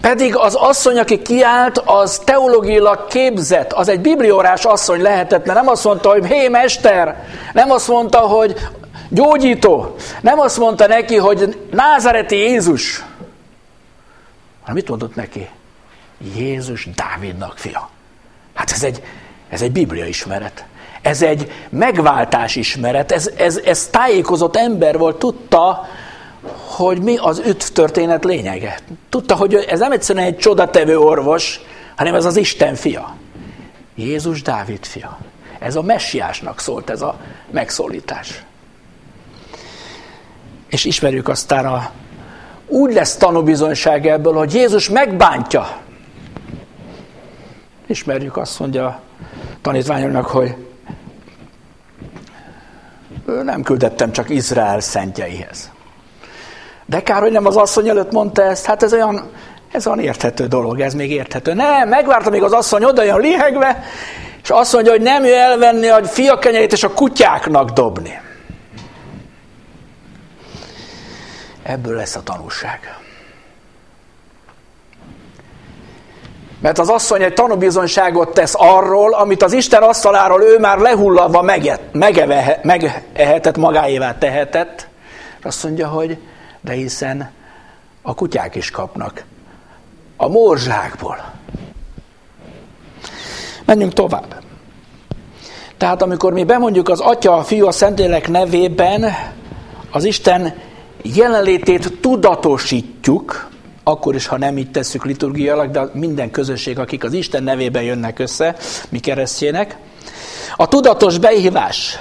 Pedig 0.01 0.35
az 0.35 0.55
asszony, 0.55 0.99
aki 0.99 1.21
kiállt, 1.21 1.77
az 1.77 2.21
teológiailag 2.25 3.07
képzett, 3.07 3.73
az 3.73 3.87
egy 3.87 3.99
bibliórás 3.99 4.65
asszony 4.65 5.01
lehetetlen. 5.01 5.55
Nem 5.55 5.67
azt 5.67 5.83
mondta, 5.83 6.09
hogy 6.09 6.25
hé, 6.25 6.47
mester, 6.47 7.27
nem 7.53 7.71
azt 7.71 7.87
mondta, 7.87 8.19
hogy 8.19 8.55
gyógyító, 9.09 9.95
nem 10.21 10.39
azt 10.39 10.57
mondta 10.57 10.87
neki, 10.87 11.15
hogy 11.15 11.67
názareti 11.71 12.35
Jézus, 12.35 13.03
hanem 14.61 14.75
mit 14.75 14.89
mondott 14.89 15.15
neki? 15.15 15.49
Jézus 16.35 16.87
Dávidnak 16.95 17.57
fia. 17.57 17.89
Hát 18.63 18.71
ez 18.71 18.83
egy, 18.83 19.03
ez 19.49 19.61
egy 19.61 19.71
biblia 19.71 20.05
ismeret. 20.05 20.65
Ez 21.01 21.21
egy 21.21 21.51
megváltás 21.69 22.55
ismeret. 22.55 23.11
Ez, 23.11 23.31
ez, 23.37 23.57
ez 23.57 23.87
tájékozott 23.87 24.55
ember 24.55 24.97
volt, 24.97 25.19
tudta, 25.19 25.87
hogy 26.65 27.01
mi 27.01 27.17
az 27.17 27.39
üdv 27.39 27.65
történet 27.73 28.23
lényege. 28.23 28.79
Tudta, 29.09 29.35
hogy 29.35 29.53
ez 29.53 29.79
nem 29.79 29.91
egyszerűen 29.91 30.25
egy 30.25 30.37
csodatevő 30.37 30.99
orvos, 30.99 31.59
hanem 31.95 32.15
ez 32.15 32.25
az 32.25 32.35
Isten 32.35 32.75
fia. 32.75 33.15
Jézus 33.95 34.41
Dávid 34.41 34.85
fia. 34.85 35.17
Ez 35.59 35.75
a 35.75 35.81
messiásnak 35.81 36.59
szólt 36.59 36.89
ez 36.89 37.01
a 37.01 37.15
megszólítás. 37.51 38.43
És 40.69 40.85
ismerjük 40.85 41.27
aztán 41.27 41.65
a, 41.65 41.89
úgy 42.67 42.93
lesz 42.93 43.15
tanúbizonyság 43.15 44.07
ebből, 44.07 44.33
hogy 44.33 44.53
Jézus 44.53 44.89
megbántja. 44.89 45.81
Ismerjük 47.93 48.37
azt 48.37 48.59
mondja 48.59 48.85
a 48.85 48.99
tanítványoknak, 49.61 50.25
hogy 50.25 50.55
nem 53.43 53.63
küldettem 53.63 54.11
csak 54.11 54.29
Izrael 54.29 54.79
szentjeihez. 54.79 55.71
De 56.85 57.03
kár, 57.03 57.21
hogy 57.21 57.31
nem 57.31 57.45
az 57.45 57.55
asszony 57.55 57.89
előtt 57.89 58.11
mondta 58.11 58.43
ezt, 58.43 58.65
hát 58.65 58.83
ez 58.83 58.93
olyan, 58.93 59.31
ez 59.71 59.87
olyan 59.87 59.99
érthető 59.99 60.47
dolog, 60.47 60.79
ez 60.79 60.93
még 60.93 61.11
érthető. 61.11 61.53
Nem, 61.53 61.89
megvárta, 61.89 62.29
még 62.29 62.43
az 62.43 62.51
asszony 62.51 62.83
oda 62.83 63.03
jön 63.03 63.19
lihegve, 63.19 63.83
és 64.43 64.49
azt 64.49 64.73
mondja, 64.73 64.91
hogy 64.91 65.01
nem 65.01 65.23
ő 65.23 65.33
elvenni 65.33 65.87
a 65.87 66.03
fia 66.05 66.39
kenyerét 66.39 66.71
és 66.71 66.83
a 66.83 66.93
kutyáknak 66.93 67.69
dobni. 67.69 68.19
Ebből 71.63 71.95
lesz 71.95 72.15
a 72.15 72.23
tanulság. 72.23 73.02
Mert 76.63 76.79
az 76.79 76.89
asszony 76.89 77.21
egy 77.21 77.33
tanúbizonyságot 77.33 78.33
tesz 78.33 78.53
arról, 78.57 79.13
amit 79.13 79.43
az 79.43 79.53
Isten 79.53 79.81
asztaláról 79.81 80.43
ő 80.43 80.59
már 80.59 80.77
lehulladva 80.77 81.41
megehetett, 82.61 83.57
magáévá 83.57 84.17
tehetett. 84.17 84.87
Azt 85.43 85.63
mondja, 85.63 85.87
hogy 85.87 86.17
de 86.61 86.71
hiszen 86.71 87.31
a 88.01 88.13
kutyák 88.13 88.55
is 88.55 88.71
kapnak 88.71 89.23
a 90.17 90.27
morzsákból. 90.27 91.31
Menjünk 93.65 93.93
tovább. 93.93 94.35
Tehát 95.77 96.01
amikor 96.01 96.33
mi 96.33 96.43
bemondjuk 96.43 96.89
az 96.89 96.99
Atya, 96.99 97.33
a 97.33 97.43
Fiú, 97.43 97.67
a 97.67 97.71
Szentlélek 97.71 98.27
nevében, 98.29 99.13
az 99.91 100.03
Isten 100.03 100.55
jelenlétét 101.01 102.01
tudatosítjuk, 102.01 103.51
akkor 103.83 104.15
is, 104.15 104.25
ha 104.25 104.37
nem 104.37 104.57
így 104.57 104.71
tesszük 104.71 105.05
liturgiailag, 105.05 105.71
de 105.71 105.89
minden 105.93 106.31
közösség, 106.31 106.79
akik 106.79 107.03
az 107.03 107.13
Isten 107.13 107.43
nevében 107.43 107.83
jönnek 107.83 108.19
össze, 108.19 108.55
mi 108.89 108.99
keresztjének. 108.99 109.77
A 110.55 110.67
tudatos 110.67 111.17
beihívás. 111.17 111.97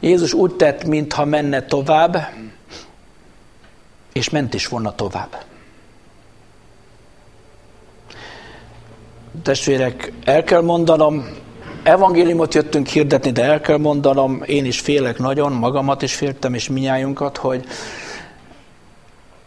Jézus 0.00 0.32
úgy 0.32 0.54
tett, 0.54 0.84
mintha 0.84 1.24
menne 1.24 1.62
tovább, 1.62 2.32
és 4.12 4.30
ment 4.30 4.54
is 4.54 4.66
volna 4.66 4.94
tovább. 4.94 5.44
Testvérek, 9.42 10.12
el 10.24 10.44
kell 10.44 10.62
mondanom, 10.62 11.28
evangéliumot 11.82 12.54
jöttünk 12.54 12.86
hirdetni, 12.86 13.30
de 13.30 13.42
el 13.42 13.60
kell 13.60 13.78
mondanom, 13.78 14.42
én 14.46 14.64
is 14.64 14.80
félek 14.80 15.18
nagyon, 15.18 15.52
magamat 15.52 16.02
is 16.02 16.14
féltem, 16.14 16.54
és 16.54 16.68
minnyájunkat, 16.68 17.36
hogy 17.36 17.64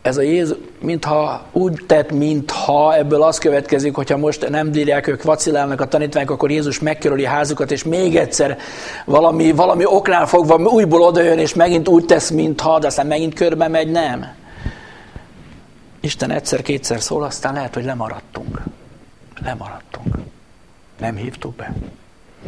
ez 0.08 0.18
a 0.18 0.22
Jézus, 0.22 0.58
mintha 0.80 1.46
úgy 1.52 1.84
tett, 1.86 2.12
mintha 2.12 2.96
ebből 2.96 3.24
az 3.24 3.38
következik, 3.38 3.96
hogyha 3.96 4.18
most 4.18 4.50
nem 4.50 4.72
bírják, 4.72 5.08
ők 5.08 5.24
vacilálnak 5.24 5.82
a 5.82 5.88
tanítványok, 5.88 6.32
akkor 6.32 6.52
Jézus 6.52 6.80
megkerüli 6.80 7.26
a 7.26 7.30
házukat, 7.30 7.72
és 7.72 7.84
még 7.84 8.16
egyszer 8.16 8.58
valami, 9.06 9.52
valami 9.52 9.86
oknál 9.86 10.26
fogva 10.26 10.56
újból 10.56 11.02
odajön, 11.02 11.40
és 11.40 11.54
megint 11.54 11.88
úgy 11.88 12.06
tesz, 12.06 12.30
mintha, 12.30 12.80
de 12.80 12.88
aztán 12.88 13.08
megint 13.08 13.34
körbe 13.34 13.68
megy, 13.68 13.92
nem. 13.92 14.28
Isten 16.00 16.32
egyszer-kétszer 16.32 17.02
szól, 17.02 17.24
aztán 17.24 17.54
lehet, 17.54 17.74
hogy 17.74 17.86
lemaradtunk. 17.86 18.62
Lemaradtunk. 19.44 20.18
Nem 21.00 21.16
hívtuk 21.16 21.56
be. 21.56 21.74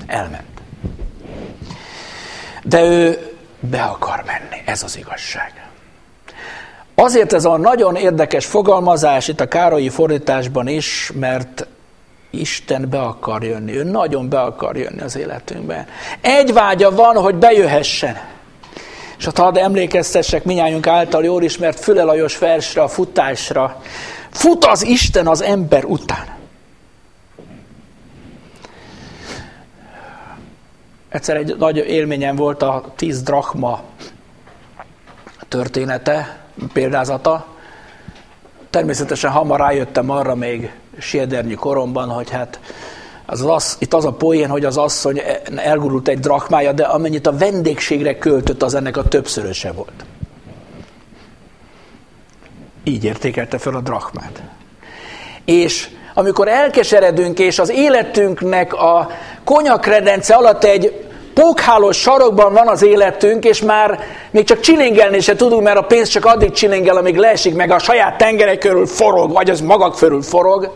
Elment. 0.07 0.61
De 2.63 2.83
ő 2.83 3.31
be 3.59 3.81
akar 3.81 4.23
menni, 4.25 4.61
ez 4.65 4.83
az 4.83 4.97
igazság. 4.97 5.68
Azért 6.99 7.33
ez 7.33 7.45
a 7.45 7.57
nagyon 7.57 7.95
érdekes 7.95 8.45
fogalmazás 8.45 9.27
itt 9.27 9.39
a 9.39 9.47
Károlyi 9.47 9.89
fordításban 9.89 10.67
is, 10.67 11.11
mert 11.15 11.67
Isten 12.29 12.89
be 12.89 13.01
akar 13.01 13.43
jönni, 13.43 13.77
ő 13.77 13.83
nagyon 13.83 14.29
be 14.29 14.41
akar 14.41 14.77
jönni 14.77 15.01
az 15.01 15.15
életünkben. 15.15 15.87
Egy 16.21 16.53
vágya 16.53 16.91
van, 16.91 17.15
hogy 17.15 17.35
bejöhessen. 17.35 18.17
És 19.17 19.27
a 19.27 19.31
hadd 19.35 19.57
emlékeztessek 19.57 20.43
minnyájunk 20.43 20.87
által 20.87 21.23
jól 21.23 21.43
ismert 21.43 21.79
Füle 21.79 22.03
Lajos 22.03 22.37
versre, 22.37 22.81
a 22.81 22.87
futásra. 22.87 23.81
Fut 24.29 24.65
az 24.65 24.85
Isten 24.85 25.27
az 25.27 25.41
ember 25.41 25.85
után. 25.85 26.25
Egyszer 31.09 31.35
egy 31.35 31.55
nagy 31.57 31.77
élményem 31.77 32.35
volt 32.35 32.61
a 32.61 32.93
tíz 32.95 33.21
drachma 33.21 33.83
története, 35.47 36.39
példázata. 36.73 37.45
Természetesen 38.69 39.31
hamar 39.31 39.59
rájöttem 39.59 40.09
arra 40.09 40.35
még 40.35 40.71
siedernyi 40.97 41.53
koromban, 41.53 42.09
hogy 42.09 42.29
hát 42.29 42.59
az 43.25 43.45
az, 43.45 43.75
itt 43.79 43.93
az 43.93 44.05
a 44.05 44.11
poén, 44.11 44.49
hogy 44.49 44.65
az 44.65 44.77
asszony 44.77 45.21
elgurult 45.55 46.07
egy 46.07 46.19
drachmája, 46.19 46.71
de 46.71 46.83
amennyit 46.83 47.27
a 47.27 47.37
vendégségre 47.37 48.17
költött, 48.17 48.63
az 48.63 48.73
ennek 48.73 48.97
a 48.97 49.03
többszöröse 49.03 49.71
volt. 49.71 50.05
Így 52.83 53.03
értékelte 53.03 53.57
fel 53.57 53.75
a 53.75 53.81
drachmát. 53.81 54.41
És 55.45 55.89
amikor 56.13 56.47
elkeseredünk, 56.47 57.39
és 57.39 57.59
az 57.59 57.69
életünknek 57.69 58.73
a 58.73 59.09
konyakredence 59.43 60.35
alatt 60.35 60.63
egy 60.63 61.08
pókhálós 61.39 61.97
sarokban 61.97 62.53
van 62.53 62.67
az 62.67 62.83
életünk, 62.83 63.43
és 63.45 63.61
már 63.61 63.99
még 64.31 64.45
csak 64.45 64.59
csilingelni 64.59 65.19
se 65.19 65.35
tudunk, 65.35 65.63
mert 65.63 65.77
a 65.77 65.81
pénz 65.81 66.09
csak 66.09 66.25
addig 66.25 66.51
csilingel, 66.51 66.97
amíg 66.97 67.15
leesik, 67.15 67.55
meg 67.55 67.71
a 67.71 67.79
saját 67.79 68.17
tengere 68.17 68.57
körül 68.57 68.85
forog, 68.85 69.31
vagy 69.31 69.49
az 69.49 69.61
magak 69.61 69.95
körül 69.95 70.21
forog, 70.21 70.73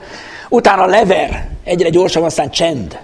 utána 0.50 0.86
lever, 0.86 1.50
egyre 1.64 1.90
gyorsabban, 1.90 2.28
aztán 2.28 2.50
csend. 2.50 3.00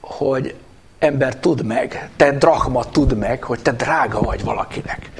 Hogy 0.00 0.54
ember 0.98 1.36
tud 1.36 1.64
meg, 1.64 2.08
te 2.16 2.30
drachma 2.30 2.84
tud 2.84 3.16
meg, 3.16 3.42
hogy 3.42 3.60
te 3.62 3.72
drága 3.72 4.20
vagy 4.20 4.44
valakinek. 4.44 5.10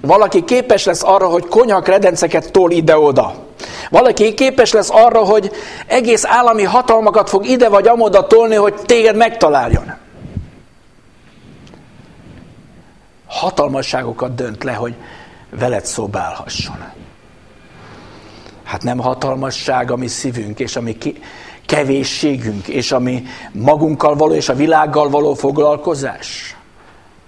Valaki 0.00 0.44
képes 0.44 0.84
lesz 0.84 1.02
arra, 1.02 1.26
hogy 1.26 1.46
konyhak 1.46 1.86
redenceket 1.86 2.52
tol 2.52 2.70
ide-oda. 2.70 3.34
Valaki 3.90 4.34
képes 4.34 4.72
lesz 4.72 4.90
arra, 4.90 5.24
hogy 5.24 5.50
egész 5.86 6.24
állami 6.24 6.62
hatalmakat 6.62 7.28
fog 7.28 7.46
ide 7.46 7.68
vagy 7.68 7.86
amoda 7.86 8.26
tolni, 8.26 8.54
hogy 8.54 8.74
téged 8.74 9.16
megtaláljon. 9.16 9.94
Hatalmasságokat 13.26 14.34
dönt 14.34 14.64
le, 14.64 14.72
hogy 14.72 14.94
veled 15.50 15.86
szobálhasson. 15.86 16.84
Hát 18.64 18.82
nem 18.82 18.98
hatalmasság 18.98 19.90
a 19.90 19.96
mi 19.96 20.06
szívünk, 20.06 20.60
és 20.60 20.76
a 20.76 20.80
mi 20.80 20.96
kevésségünk, 21.66 22.68
és 22.68 22.92
a 22.92 22.98
mi 22.98 23.22
magunkkal 23.52 24.14
való, 24.14 24.34
és 24.34 24.48
a 24.48 24.54
világgal 24.54 25.08
való 25.08 25.34
foglalkozás. 25.34 26.56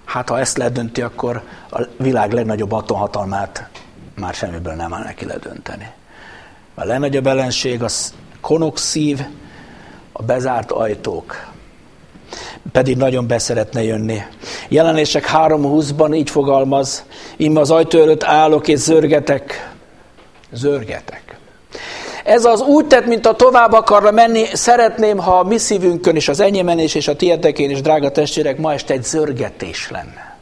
Hát 0.05 0.29
ha 0.29 0.39
ezt 0.39 0.57
ledönti, 0.57 1.01
akkor 1.01 1.43
a 1.71 1.81
világ 1.97 2.31
legnagyobb 2.31 2.71
atomhatalmát 2.71 3.69
már 4.15 4.33
semmiből 4.33 4.73
nem 4.73 4.93
áll 4.93 5.03
neki 5.03 5.25
ledönteni. 5.25 5.91
A 6.75 6.85
legnagyobb 6.85 7.27
ellenség 7.27 7.83
az 7.83 8.13
konok 8.41 8.77
szív, 8.77 9.19
a 10.11 10.23
bezárt 10.23 10.71
ajtók. 10.71 11.53
Pedig 12.71 12.97
nagyon 12.97 13.27
beszeretne 13.27 13.83
jönni. 13.83 14.21
Jelenések 14.69 15.31
3.20-ban 15.33 16.15
így 16.15 16.29
fogalmaz, 16.29 17.03
íme 17.37 17.59
az 17.59 17.71
ajtó 17.71 17.99
előtt 17.99 18.23
állok 18.23 18.67
és 18.67 18.79
zörgetek. 18.79 19.73
Zörgetek. 20.51 21.37
Ez 22.23 22.45
az 22.45 22.61
úgy 22.61 22.87
tett, 22.87 23.05
mint 23.05 23.25
a 23.25 23.35
tovább 23.35 23.71
akarna 23.71 24.11
menni, 24.11 24.45
szeretném, 24.53 25.17
ha 25.17 25.39
a 25.39 25.43
mi 25.43 25.57
szívünkön 25.57 26.15
és 26.15 26.27
az 26.27 26.39
enyémen 26.39 26.79
is, 26.79 26.95
és 26.95 27.07
a 27.07 27.15
tiétekén 27.15 27.69
is, 27.69 27.81
drága 27.81 28.11
testvérek, 28.11 28.57
ma 28.57 28.73
este 28.73 28.93
egy 28.93 29.03
zörgetés 29.03 29.89
lenne. 29.89 30.37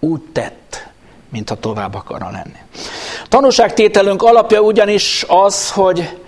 Úgy 0.00 0.20
tett, 0.32 0.88
mint 1.30 1.48
ha 1.48 1.54
tovább 1.54 1.94
akarna 1.94 2.30
lenni. 2.30 2.58
Tanúságtételünk 3.32 4.22
alapja 4.22 4.60
ugyanis 4.60 5.24
az, 5.28 5.70
hogy 5.70 6.18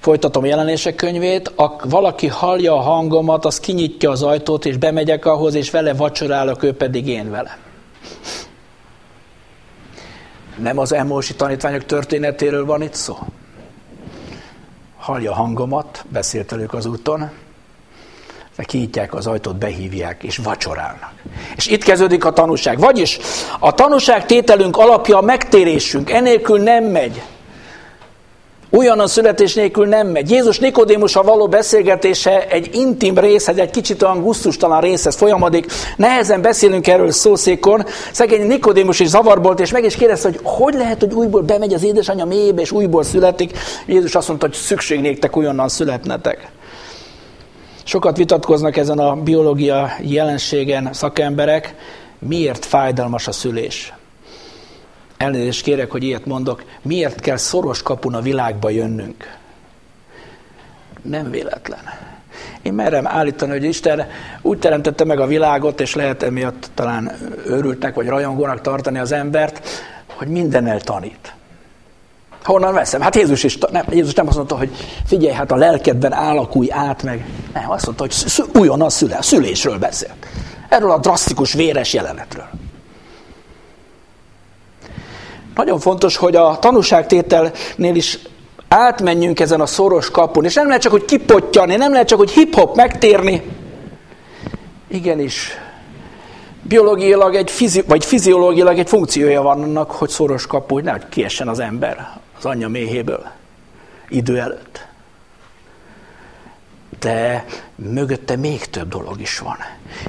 folytatom 0.00 0.44
jelenések 0.44 0.94
könyvét, 0.94 1.48
a, 1.48 1.76
valaki 1.84 2.26
hallja 2.26 2.72
a 2.72 2.80
hangomat, 2.80 3.44
az 3.44 3.60
kinyitja 3.60 4.10
az 4.10 4.22
ajtót, 4.22 4.64
és 4.64 4.76
bemegyek 4.76 5.24
ahhoz, 5.24 5.54
és 5.54 5.70
vele 5.70 5.94
vacsorálok, 5.94 6.62
ő 6.62 6.72
pedig 6.72 7.06
én 7.06 7.30
vele. 7.30 7.58
Nem 10.56 10.78
az 10.78 10.92
emósi 10.92 11.34
tanítványok 11.34 11.84
történetéről 11.84 12.64
van 12.64 12.82
itt 12.82 12.94
szó? 12.94 13.18
Hallja 14.96 15.30
a 15.30 15.34
hangomat, 15.34 16.04
beszélt 16.08 16.50
velük 16.50 16.74
az 16.74 16.86
úton, 16.86 17.30
kiítják 18.56 19.14
az 19.14 19.26
ajtót, 19.26 19.56
behívják, 19.56 20.22
és 20.22 20.36
vacsorálnak. 20.36 21.15
És 21.56 21.66
itt 21.66 21.82
kezdődik 21.82 22.24
a 22.24 22.32
tanúság. 22.32 22.78
Vagyis 22.78 23.18
a 23.58 23.74
tanúság 23.74 24.26
tételünk 24.26 24.76
alapja 24.76 25.18
a 25.18 25.22
megtérésünk, 25.22 26.10
enélkül 26.10 26.58
nem 26.58 26.84
megy. 26.84 27.22
a 29.00 29.06
születés 29.06 29.54
nélkül 29.54 29.86
nem 29.86 30.06
megy. 30.06 30.30
Jézus 30.30 30.58
Nikodémussal 30.58 31.22
való 31.22 31.48
beszélgetése 31.48 32.46
egy 32.48 32.74
intim 32.74 33.18
rész, 33.18 33.48
egy 33.48 33.70
kicsit 33.70 34.02
olyan 34.02 34.22
gusztustalan 34.22 34.80
rész, 34.80 35.06
ez 35.06 35.16
folyamodik. 35.16 35.72
Nehezen 35.96 36.42
beszélünk 36.42 36.86
erről 36.86 37.10
szószékon. 37.10 37.84
Szegény 38.12 38.46
Nikodémus 38.46 39.00
is 39.00 39.08
zavarbolt, 39.08 39.60
és 39.60 39.72
meg 39.72 39.84
is 39.84 39.96
kérdezte, 39.96 40.28
hogy 40.28 40.40
hogy 40.42 40.74
lehet, 40.74 41.00
hogy 41.00 41.12
újból 41.12 41.42
bemegy 41.42 41.74
az 41.74 41.84
édesanyja 41.84 42.24
mélyébe, 42.24 42.60
és 42.60 42.70
újból 42.70 43.02
születik. 43.02 43.58
Jézus 43.86 44.14
azt 44.14 44.28
mondta, 44.28 44.46
hogy 44.46 44.54
szükség 44.54 45.00
néktek 45.00 45.36
újonnan 45.36 45.68
születnetek. 45.68 46.50
Sokat 47.88 48.16
vitatkoznak 48.16 48.76
ezen 48.76 48.98
a 48.98 49.14
biológia 49.14 49.90
jelenségen 50.00 50.92
szakemberek, 50.92 51.74
miért 52.18 52.64
fájdalmas 52.64 53.28
a 53.28 53.32
szülés. 53.32 53.92
Elnézést 55.16 55.62
kérek, 55.62 55.90
hogy 55.90 56.02
ilyet 56.02 56.26
mondok, 56.26 56.64
miért 56.82 57.20
kell 57.20 57.36
szoros 57.36 57.82
kapun 57.82 58.14
a 58.14 58.20
világba 58.20 58.70
jönnünk? 58.70 59.36
Nem 61.02 61.30
véletlen. 61.30 61.80
Én 62.62 62.72
merem 62.72 63.06
állítani, 63.06 63.50
hogy 63.52 63.64
Isten 63.64 64.06
úgy 64.42 64.58
teremtette 64.58 65.04
meg 65.04 65.20
a 65.20 65.26
világot, 65.26 65.80
és 65.80 65.94
lehet 65.94 66.22
emiatt 66.22 66.70
talán 66.74 67.12
őrültnek 67.46 67.94
vagy 67.94 68.06
rajongónak 68.06 68.60
tartani 68.60 68.98
az 68.98 69.12
embert, 69.12 69.68
hogy 70.06 70.28
mindennel 70.28 70.80
tanít. 70.80 71.35
Honnan 72.46 72.74
veszem? 72.74 73.00
Hát 73.00 73.16
Jézus, 73.16 73.42
is, 73.42 73.58
nem, 73.70 73.84
Jézus 73.90 74.14
nem 74.14 74.26
azt 74.26 74.36
mondta, 74.36 74.56
hogy 74.56 74.70
figyelj, 75.06 75.34
hát 75.34 75.52
a 75.52 75.56
lelkedben 75.56 76.12
állakulj 76.12 76.72
át 76.72 77.02
meg. 77.02 77.26
Nem, 77.52 77.70
azt 77.70 77.84
mondta, 77.84 78.04
hogy 78.04 78.14
újonnan 78.60 78.90
szüle, 78.90 79.22
szülésről 79.22 79.78
beszélt. 79.78 80.26
Erről 80.68 80.90
a 80.90 80.98
drasztikus, 80.98 81.52
véres 81.52 81.92
jelenetről. 81.92 82.48
Nagyon 85.54 85.78
fontos, 85.78 86.16
hogy 86.16 86.36
a 86.36 86.58
tanúságtételnél 86.58 87.94
is 87.94 88.18
átmenjünk 88.68 89.40
ezen 89.40 89.60
a 89.60 89.66
szoros 89.66 90.10
kapun, 90.10 90.44
és 90.44 90.54
nem 90.54 90.66
lehet 90.66 90.82
csak, 90.82 90.92
hogy 90.92 91.04
kipottyani, 91.04 91.76
nem 91.76 91.92
lehet 91.92 92.08
csak, 92.08 92.18
hogy 92.18 92.30
hip-hop 92.30 92.76
megtérni. 92.76 93.42
Igenis, 94.88 95.50
biológiailag 96.62 97.34
egy 97.34 97.50
fizi- 97.50 97.84
vagy 97.86 98.04
fiziológiailag 98.04 98.78
egy 98.78 98.88
funkciója 98.88 99.42
van 99.42 99.62
annak, 99.62 99.90
hogy 99.90 100.08
szoros 100.08 100.46
kapu, 100.46 100.74
hogy 100.74 100.84
nehogy 100.84 101.08
kiessen 101.08 101.48
az 101.48 101.58
ember 101.58 102.24
anyja 102.46 102.68
méhéből 102.68 103.26
idő 104.08 104.38
előtt. 104.38 104.86
De 107.00 107.44
mögötte 107.74 108.36
még 108.36 108.64
több 108.64 108.88
dolog 108.88 109.20
is 109.20 109.38
van. 109.38 109.56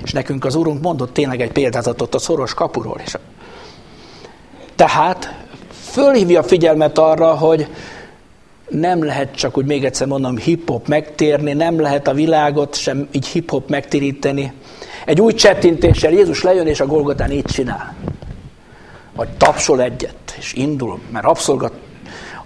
És 0.04 0.12
nekünk 0.12 0.45
az 0.45 0.56
Úrunk 0.56 0.82
mondott 0.82 1.13
tényleg 1.13 1.41
egy 1.41 1.52
példázatot 1.52 2.15
a 2.15 2.19
szoros 2.19 2.54
kapuról. 2.54 3.02
És 3.06 3.17
tehát 4.76 5.36
fölhívja 5.71 6.39
a 6.39 6.43
figyelmet 6.43 6.97
arra, 6.97 7.36
hogy 7.36 7.67
nem 8.69 9.04
lehet 9.04 9.36
csak, 9.36 9.58
úgy 9.58 9.65
még 9.65 9.86
egyszer 9.86 10.08
mondom, 10.08 10.38
hip-hop 10.38 10.88
megtérni, 10.88 11.54
nem 11.54 11.80
lehet 11.80 12.08
a 12.08 12.13
világot 12.13 12.76
sem 12.76 13.08
így 13.12 13.28
hip-hop 13.28 13.69
megtéríteni. 13.69 14.54
Egy 15.06 15.21
új 15.21 15.34
csettintéssel 15.34 16.12
Jézus 16.12 16.43
lejön, 16.43 16.67
és 16.67 16.80
a 16.80 16.86
Golgotán 16.86 17.32
így 17.32 17.45
csinál. 17.45 17.95
Vagy 19.15 19.30
tapsol 19.30 19.82
egyet, 19.82 20.36
és 20.38 20.54
indul, 20.54 21.00
mert 21.12 21.26
rabszolgat 21.26 21.73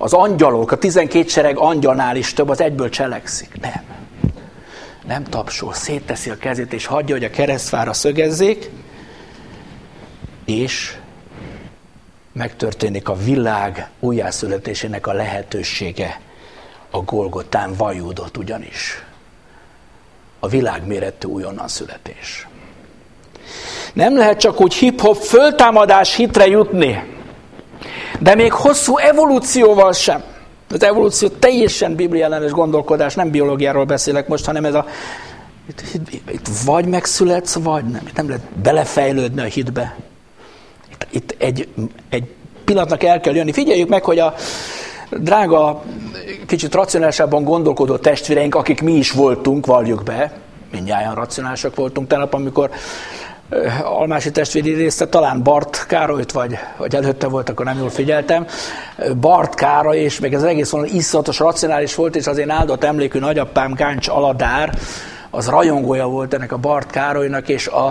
az 0.01 0.13
angyalok, 0.13 0.71
a 0.71 0.77
tizenkét 0.77 1.29
sereg 1.29 1.57
angyalnál 1.57 2.15
is 2.15 2.33
több, 2.33 2.49
az 2.49 2.61
egyből 2.61 2.89
cselekszik. 2.89 3.59
Nem. 3.61 3.83
Nem 5.07 5.23
tapsol, 5.23 5.73
szétteszi 5.73 6.29
a 6.29 6.37
kezét, 6.37 6.73
és 6.73 6.85
hagyja, 6.85 7.15
hogy 7.15 7.23
a 7.23 7.29
keresztfára 7.29 7.93
szögezzék, 7.93 8.69
és 10.45 10.97
megtörténik 12.33 13.09
a 13.09 13.15
világ 13.15 13.89
újjászületésének 13.99 15.07
a 15.07 15.13
lehetősége 15.13 16.19
a 16.89 17.01
Golgotán 17.01 17.73
vajúdott 17.73 18.37
ugyanis. 18.37 19.03
A 20.39 20.47
világ 20.47 20.87
méretű 20.87 21.27
újonnan 21.27 21.67
születés. 21.67 22.47
Nem 23.93 24.17
lehet 24.17 24.39
csak 24.39 24.61
úgy 24.61 24.73
hip-hop 24.73 25.15
föltámadás 25.15 26.15
hitre 26.15 26.47
jutni, 26.47 27.20
de 28.21 28.35
még 28.35 28.51
hosszú 28.51 28.97
evolúcióval 28.97 29.93
sem. 29.93 30.23
Az 30.69 30.83
evolúció 30.83 31.27
teljesen 31.27 31.95
bibliellenes 31.95 32.51
gondolkodás, 32.51 33.15
nem 33.15 33.29
biológiáról 33.29 33.85
beszélek 33.85 34.27
most, 34.27 34.45
hanem 34.45 34.65
ez 34.65 34.73
a 34.73 34.85
itt, 35.67 35.83
itt, 35.93 36.31
itt 36.31 36.47
vagy 36.65 36.85
megszületsz, 36.85 37.55
vagy 37.55 37.83
nem. 37.83 38.01
Itt 38.07 38.15
nem 38.15 38.27
lehet 38.27 38.43
belefejlődni 38.61 39.41
a 39.41 39.43
hitbe. 39.43 39.95
Itt, 40.91 41.07
itt 41.09 41.35
egy, 41.37 41.67
egy 42.09 42.23
pillanatnak 42.65 43.03
el 43.03 43.19
kell 43.19 43.35
jönni. 43.35 43.51
Figyeljük 43.51 43.89
meg, 43.89 44.03
hogy 44.03 44.19
a 44.19 44.33
drága, 45.09 45.83
kicsit 46.47 46.73
racionálisabban 46.73 47.43
gondolkodó 47.43 47.97
testvéreink, 47.97 48.55
akik 48.55 48.81
mi 48.81 48.93
is 48.93 49.11
voltunk, 49.11 49.65
valljuk 49.65 50.03
be, 50.03 50.31
mindjárt 50.71 51.15
racionálisak 51.15 51.75
voltunk 51.75 52.07
tegnap, 52.07 52.33
amikor 52.33 52.69
Almási 53.83 54.31
testvéri 54.31 54.73
része, 54.73 55.07
talán 55.07 55.43
Bart 55.43 55.85
Károlyt, 55.87 56.31
vagy, 56.31 56.57
vagy 56.77 56.95
előtte 56.95 57.27
volt, 57.27 57.49
akkor 57.49 57.65
nem 57.65 57.77
jól 57.77 57.89
figyeltem. 57.89 58.45
Bart 59.19 59.55
Károly, 59.55 59.97
és 59.97 60.19
meg 60.19 60.33
ez 60.33 60.43
egész 60.43 60.69
valami 60.69 60.89
iszonyatos, 60.89 61.39
racionális 61.39 61.95
volt, 61.95 62.15
és 62.15 62.27
az 62.27 62.37
én 62.37 62.49
áldott 62.49 62.83
emlékű 62.83 63.19
nagyapám 63.19 63.73
Gáncs 63.73 64.07
Aladár, 64.07 64.77
az 65.29 65.47
rajongója 65.47 66.07
volt 66.07 66.33
ennek 66.33 66.51
a 66.51 66.57
Bart 66.57 66.89
Károlynak, 66.89 67.49
és 67.49 67.67
a, 67.67 67.85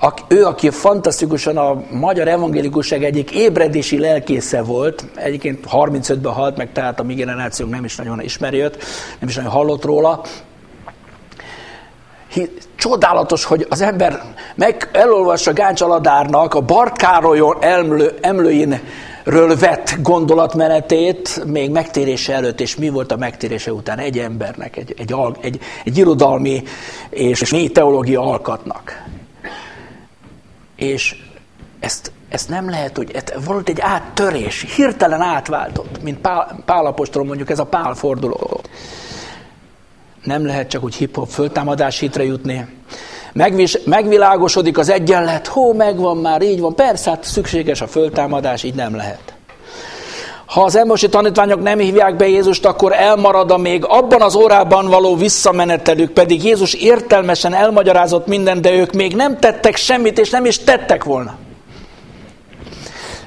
a, 0.00 0.14
ő, 0.28 0.44
aki 0.44 0.70
fantasztikusan 0.70 1.56
a 1.56 1.82
magyar 1.90 2.28
evangélikusság 2.28 3.04
egyik 3.04 3.30
ébredési 3.30 3.98
lelkésze 3.98 4.62
volt, 4.62 5.04
egyébként 5.14 5.66
35-ben 5.72 6.32
halt 6.32 6.56
meg, 6.56 6.72
tehát 6.72 7.00
a 7.00 7.02
mi 7.02 7.14
generációnk 7.14 7.72
nem 7.72 7.84
is 7.84 7.96
nagyon 7.96 8.22
ismeri 8.22 8.62
őt, 8.62 8.76
nem 9.18 9.28
is 9.28 9.34
nagyon 9.34 9.50
hallott 9.50 9.84
róla, 9.84 10.20
csodálatos, 12.76 13.44
hogy 13.44 13.66
az 13.68 13.80
ember 13.80 14.22
meg 14.54 14.88
elolvassa 14.92 15.52
Gáncs 15.52 15.80
Aladárnak 15.80 16.54
a 16.54 16.60
Bartkárolyon 16.60 17.56
emlő, 17.60 18.18
emlőinről 18.20 19.56
vett 19.58 19.96
gondolatmenetét 20.02 21.44
még 21.44 21.70
megtérése 21.70 22.34
előtt, 22.34 22.60
és 22.60 22.76
mi 22.76 22.88
volt 22.88 23.12
a 23.12 23.16
megtérése 23.16 23.72
után 23.72 23.98
egy 23.98 24.18
embernek, 24.18 24.76
egy, 24.76 24.94
egy, 24.98 25.14
egy, 25.40 25.60
egy 25.84 25.98
irodalmi 25.98 26.62
és 27.10 27.50
mély 27.50 27.68
teológia 27.68 28.20
alkatnak. 28.20 29.02
És 30.76 31.16
ezt, 31.80 32.12
ezt 32.28 32.48
nem 32.48 32.70
lehet, 32.70 32.96
hogy 32.96 33.22
volt 33.44 33.68
egy 33.68 33.80
áttörés, 33.80 34.66
hirtelen 34.76 35.20
átváltott, 35.20 36.02
mint 36.02 36.18
Pál, 36.18 36.62
Pál 36.64 36.86
apostol 36.86 37.24
mondjuk, 37.24 37.50
ez 37.50 37.58
a 37.58 37.66
Pál 37.66 37.94
forduló. 37.94 38.60
Nem 40.28 40.46
lehet 40.46 40.68
csak 40.68 40.84
úgy 40.84 40.94
hip-hop 40.94 41.28
föltámadás 41.28 41.98
hitre 41.98 42.24
jutni. 42.24 42.66
Megvis, 43.32 43.78
megvilágosodik 43.84 44.78
az 44.78 44.88
egyenlet, 44.88 45.46
hó, 45.46 45.72
megvan 45.72 46.16
már, 46.16 46.42
így 46.42 46.60
van. 46.60 46.74
Persze, 46.74 47.10
hát 47.10 47.24
szükséges 47.24 47.80
a 47.80 47.86
föltámadás, 47.86 48.62
így 48.62 48.74
nem 48.74 48.96
lehet. 48.96 49.34
Ha 50.46 50.62
az 50.62 50.76
emosi 50.76 51.08
tanítványok 51.08 51.62
nem 51.62 51.78
hívják 51.78 52.16
be 52.16 52.28
Jézust, 52.28 52.64
akkor 52.64 52.92
elmarad 52.92 53.50
a 53.50 53.56
még 53.56 53.84
abban 53.84 54.22
az 54.22 54.34
órában 54.34 54.86
való 54.86 55.16
visszamenetelük, 55.16 56.10
pedig 56.10 56.44
Jézus 56.44 56.74
értelmesen 56.74 57.54
elmagyarázott 57.54 58.26
mindent, 58.26 58.60
de 58.60 58.72
ők 58.72 58.92
még 58.92 59.14
nem 59.14 59.38
tettek 59.38 59.76
semmit, 59.76 60.18
és 60.18 60.30
nem 60.30 60.44
is 60.44 60.58
tettek 60.58 61.04
volna. 61.04 61.36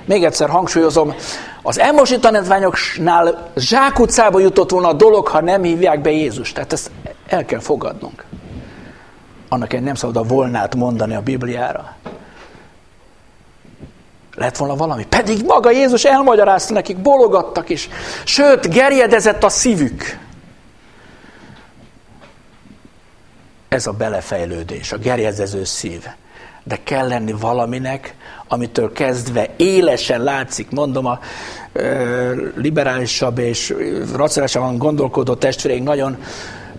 Még 0.05 0.23
egyszer 0.23 0.49
hangsúlyozom, 0.49 1.13
az 1.61 1.79
elmosi 1.79 2.19
tanítványoknál 2.19 3.51
zsákutcába 3.55 4.39
jutott 4.39 4.69
volna 4.69 4.87
a 4.87 4.93
dolog, 4.93 5.27
ha 5.27 5.41
nem 5.41 5.63
hívják 5.63 6.01
be 6.01 6.11
Jézust. 6.11 6.53
Tehát 6.53 6.73
ezt 6.73 6.91
el 7.27 7.45
kell 7.45 7.59
fogadnunk. 7.59 8.25
Annak 9.49 9.73
egy 9.73 9.81
nem 9.81 9.95
szabad 9.95 10.15
a 10.15 10.23
volnát 10.23 10.75
mondani 10.75 11.15
a 11.15 11.21
Bibliára. 11.21 11.95
Lett 14.35 14.57
volna 14.57 14.75
valami. 14.75 15.05
Pedig 15.05 15.45
maga 15.45 15.71
Jézus 15.71 16.03
elmagyarázta 16.03 16.73
nekik, 16.73 16.97
bologattak 16.97 17.69
is. 17.69 17.89
Sőt, 18.25 18.69
gerjedezett 18.69 19.43
a 19.43 19.49
szívük. 19.49 20.17
Ez 23.69 23.87
a 23.87 23.91
belefejlődés, 23.91 24.91
a 24.91 24.97
gerjedező 24.97 25.63
szív. 25.63 26.05
De 26.63 26.77
kell 26.83 27.07
lenni 27.07 27.31
valaminek, 27.31 28.15
amitől 28.51 28.91
kezdve 28.91 29.49
élesen 29.57 30.23
látszik, 30.23 30.69
mondom, 30.69 31.05
a 31.05 31.19
liberálisabb 32.55 33.39
és 33.39 33.75
racionálisan 34.15 34.77
gondolkodó 34.77 35.33
testvéreink 35.33 35.87
nagyon 35.87 36.17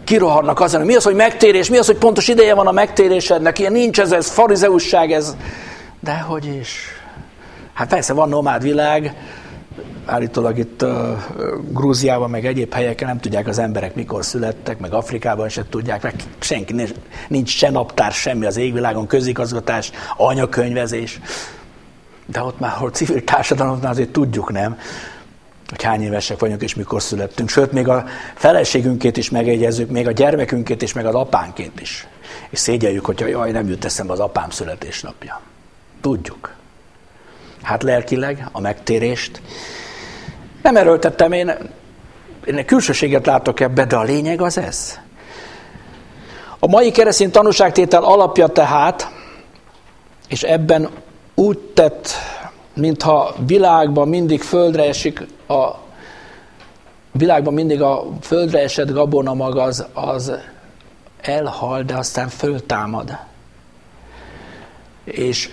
kirohannak 0.05 0.61
azon, 0.61 0.81
hogy 0.81 0.89
mi 0.89 0.95
az, 0.95 1.05
hogy 1.05 1.15
megtérés, 1.15 1.71
mi 1.71 1.77
az, 1.77 1.87
hogy 1.87 1.97
pontos 1.97 2.29
ideje 2.29 2.55
van 2.55 2.67
a 2.67 2.73
megtérésednek, 2.73 3.59
ilyen 3.59 3.73
nincs 3.73 4.01
ez, 4.01 4.13
ez 4.13 4.31
farizeusság, 4.31 5.13
ez. 5.13 5.37
De 6.01 6.19
hogy 6.19 6.47
is? 6.61 6.79
Hát 7.73 7.89
persze 7.89 8.13
van 8.13 8.29
nomád 8.29 8.63
világ, 8.63 9.15
állítólag 10.07 10.59
itt 10.59 10.83
uh, 10.83 10.91
Grúziában, 11.71 12.31
meg 12.31 12.47
egyéb 12.47 12.73
helyeken 12.73 13.09
nem 13.09 13.19
tudják 13.19 13.47
az 13.49 13.59
emberek 13.59 13.95
mikor 13.95 14.25
születtek, 14.25 14.79
meg 14.79 14.93
Afrikában 14.93 15.49
se 15.49 15.65
tudják, 15.71 16.03
meg 16.03 16.15
senki 16.39 16.75
nincs 17.29 17.57
se 17.57 17.71
naptár, 17.71 18.13
semmi 18.13 18.47
az 18.47 18.57
égvilágon, 18.57 19.07
közigazgatás, 19.07 19.91
anyakönyvezés. 20.17 21.21
De 22.27 22.43
ott 22.43 22.59
már, 22.59 22.73
hogy 22.73 22.95
civil 22.95 23.25
társadalomnál 23.25 23.91
azért 23.91 24.13
tudjuk, 24.13 24.53
nem? 24.53 24.79
hogy 25.73 25.83
hány 25.83 26.03
évesek 26.03 26.39
vagyunk 26.39 26.63
és 26.63 26.75
mikor 26.75 27.03
születtünk. 27.03 27.49
Sőt, 27.49 27.73
még 27.73 27.89
a 27.89 28.05
feleségünkét 28.35 29.17
is 29.17 29.31
megegyezzük, 29.31 29.91
még 29.91 30.07
a 30.07 30.11
gyermekünkét 30.11 30.83
is, 30.83 30.93
meg 30.93 31.07
az 31.07 31.15
apánként 31.15 31.81
is. 31.81 32.07
És 32.51 32.59
szégyeljük, 32.59 33.05
hogy 33.05 33.19
jaj, 33.19 33.51
nem 33.51 33.69
jut 33.69 33.85
eszembe 33.85 34.13
az 34.13 34.21
apám 34.21 34.51
születésnapja. 34.51 35.41
Tudjuk. 36.01 36.55
Hát 37.63 37.83
lelkileg 37.83 38.49
a 38.53 38.61
megtérést. 38.61 39.43
Nem 40.63 40.77
erőltettem 40.77 41.33
én, 41.33 41.53
én 42.45 42.67
külsőséget 42.67 43.27
látok 43.27 43.61
ebbe, 43.61 43.85
de 43.85 43.97
a 43.97 44.03
lényeg 44.03 44.41
az 44.41 44.59
ez. 44.59 44.99
A 46.59 46.67
mai 46.67 46.91
keresztény 46.91 47.31
tanúságtétel 47.31 48.05
alapja 48.05 48.47
tehát, 48.47 49.11
és 50.29 50.43
ebben 50.43 50.89
úgy 51.35 51.59
tett, 51.59 52.09
mintha 52.75 53.35
világban 53.47 54.09
mindig 54.09 54.43
földre 54.43 54.85
esik 54.85 55.27
a 55.49 55.81
világban 57.13 57.55
mindig 57.55 57.83
a 57.83 58.07
földre 58.21 58.59
esett 58.59 58.93
gabona 58.93 59.35
mag 59.35 59.57
az, 59.57 59.87
az 59.93 60.33
elhal, 61.21 61.83
de 61.83 61.97
aztán 61.97 62.29
föltámad. 62.29 63.17
És 65.05 65.51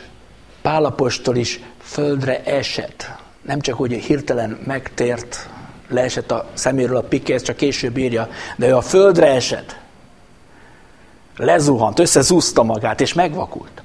Pálapostól 0.61 1.35
is 1.35 1.59
földre 1.81 2.43
esett. 2.43 3.11
Nem 3.41 3.59
csak 3.59 3.79
úgy 3.79 3.93
hirtelen 3.93 4.59
megtért, 4.65 5.49
leesett 5.87 6.31
a 6.31 6.47
szeméről 6.53 6.97
a 6.97 7.01
pikész, 7.01 7.41
csak 7.41 7.55
később 7.55 7.97
írja, 7.97 8.29
de 8.57 8.67
ő 8.67 8.75
a 8.75 8.81
földre 8.81 9.27
esett. 9.27 9.77
Lezuhant, 11.37 11.99
összezúzta 11.99 12.63
magát, 12.63 13.01
és 13.01 13.13
megvakult. 13.13 13.81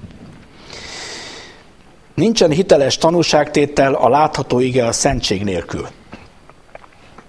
Nincsen 2.14 2.50
hiteles 2.50 2.98
tanúságtétel 2.98 3.94
a 3.94 4.08
látható 4.08 4.60
ige 4.60 4.86
a 4.86 4.92
szentség 4.92 5.44
nélkül. 5.44 5.86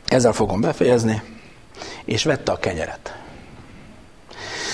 Ezzel 0.08 0.34
fogom 0.34 0.62
befejezni, 0.62 1.21
és 2.06 2.24
vette 2.24 2.52
a 2.52 2.58
kenyeret. 2.58 3.15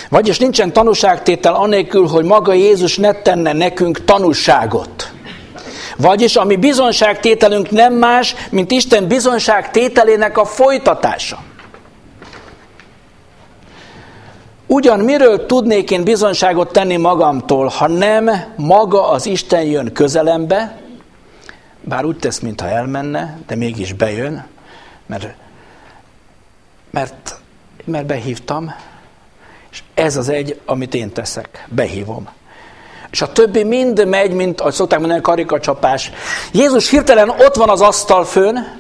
Vagyis 0.10 0.40
nincsen 0.40 0.74
tanúságtétel 0.74 1.54
anélkül, 1.56 2.08
hogy 2.08 2.26
maga 2.26 2.54
Jézus 2.54 2.98
ne 2.98 3.14
tenne 3.14 3.54
nekünk 3.54 4.04
tanúságot. 4.04 5.12
Vagyis 5.98 6.36
a 6.36 6.44
mi 6.44 6.56
bizonságtételünk 6.56 7.70
nem 7.70 7.94
más, 7.94 8.36
mint 8.50 8.72
Isten 8.72 9.08
bizonságtételének 9.08 10.38
a 10.38 10.46
folytatása. 10.46 11.44
Ugyan 14.72 15.00
miről 15.00 15.46
tudnék 15.46 15.92
én 15.92 16.04
bizonságot 16.04 16.72
tenni 16.72 16.98
magamtól, 16.98 17.68
ha 17.68 17.88
nem 17.88 18.30
maga 18.56 19.10
az 19.10 19.26
Isten 19.26 19.64
jön 19.64 19.94
közelembe, 19.94 20.82
bár 21.82 22.06
úgy 22.06 22.18
tesz, 22.18 22.40
mintha 22.40 22.68
elmenne, 22.68 23.38
de 23.48 23.56
mégis 23.56 23.94
bejön, 23.94 24.46
mert, 25.06 25.28
mert, 26.90 27.40
mert 27.86 28.06
behívtam, 28.06 28.76
és 29.72 29.84
ez 29.94 30.18
az 30.18 30.30
egy, 30.30 30.60
amit 30.66 30.94
én 30.94 31.12
teszek, 31.12 31.68
behívom. 31.70 32.30
És 33.10 33.22
a 33.22 33.32
többi 33.32 33.64
mind 33.64 34.08
megy, 34.08 34.34
mint, 34.34 34.62
ahogy 34.62 34.74
szokták 34.74 35.00
mondani, 35.00 35.22
karikacsapás. 35.22 36.12
Jézus 36.52 36.90
hirtelen 36.90 37.30
ott 37.30 37.56
van 37.56 37.70
az 37.70 37.82
asztal 37.82 38.26
főn, 38.26 38.80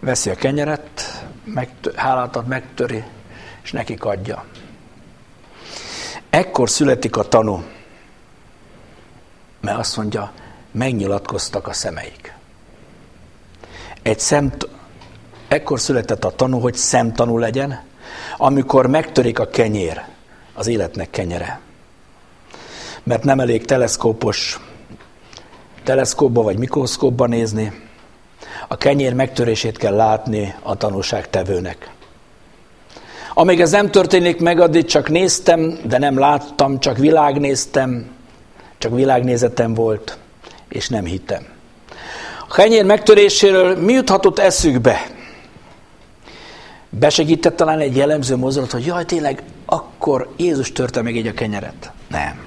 veszi 0.00 0.30
a 0.30 0.34
kenyeret, 0.34 1.24
megtö- 1.44 1.96
hálát 1.96 2.36
ad, 2.36 2.46
megtöri, 2.46 3.04
és 3.68 3.74
nekik 3.74 4.04
adja. 4.04 4.44
Ekkor 6.30 6.70
születik 6.70 7.16
a 7.16 7.22
tanú, 7.22 7.62
mert 9.60 9.78
azt 9.78 9.96
mondja, 9.96 10.32
megnyilatkoztak 10.70 11.66
a 11.66 11.72
szemeik. 11.72 12.34
Egy 14.02 14.18
szem, 14.18 14.52
ekkor 15.48 15.80
született 15.80 16.24
a 16.24 16.30
tanú, 16.30 16.58
hogy 16.58 16.74
szemtanú 16.74 17.38
legyen, 17.38 17.82
amikor 18.36 18.86
megtörik 18.86 19.38
a 19.38 19.48
kenyér, 19.48 20.04
az 20.54 20.66
életnek 20.66 21.10
kenyere. 21.10 21.60
Mert 23.02 23.24
nem 23.24 23.40
elég 23.40 23.64
teleszkópos, 23.64 24.60
teleszkópba 25.82 26.42
vagy 26.42 26.58
mikroszkópba 26.58 27.26
nézni, 27.26 27.88
a 28.68 28.76
kenyér 28.76 29.14
megtörését 29.14 29.78
kell 29.78 29.94
látni 29.94 30.54
a 30.62 30.76
tanúságtevőnek. 30.76 31.96
Amíg 33.40 33.60
ez 33.60 33.70
nem 33.70 33.90
történik 33.90 34.40
meg, 34.40 34.60
addig 34.60 34.84
csak 34.84 35.08
néztem, 35.08 35.78
de 35.82 35.98
nem 35.98 36.18
láttam, 36.18 36.80
csak 36.80 36.96
világnéztem, 36.96 38.10
csak 38.78 38.94
világnézetem 38.94 39.74
volt, 39.74 40.18
és 40.68 40.88
nem 40.88 41.04
hittem. 41.04 41.46
A 42.48 42.54
kenyér 42.54 42.84
megtöréséről 42.84 43.76
mi 43.76 43.92
juthatott 43.92 44.38
eszükbe? 44.38 45.06
Besegített 46.90 47.56
talán 47.56 47.78
egy 47.78 47.96
jellemző 47.96 48.36
mozdulat, 48.36 48.70
hogy 48.70 48.86
jaj, 48.86 49.04
tényleg, 49.04 49.42
akkor 49.66 50.28
Jézus 50.36 50.72
törte 50.72 51.02
meg 51.02 51.16
így 51.16 51.26
a 51.26 51.34
kenyeret. 51.34 51.92
Nem. 52.08 52.46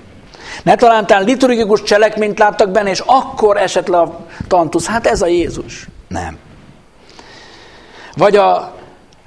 Ne 0.63 0.75
talántán 0.75 1.23
liturgikus 1.23 1.83
cselekményt 1.83 2.39
láttak 2.39 2.69
benne, 2.69 2.89
és 2.89 3.03
akkor 3.05 3.57
esett 3.57 3.87
le 3.87 3.97
a 3.97 4.25
tantusz. 4.47 4.85
Hát 4.85 5.07
ez 5.07 5.21
a 5.21 5.27
Jézus. 5.27 5.87
Nem. 6.07 6.37
Vagy 8.15 8.35
a 8.35 8.79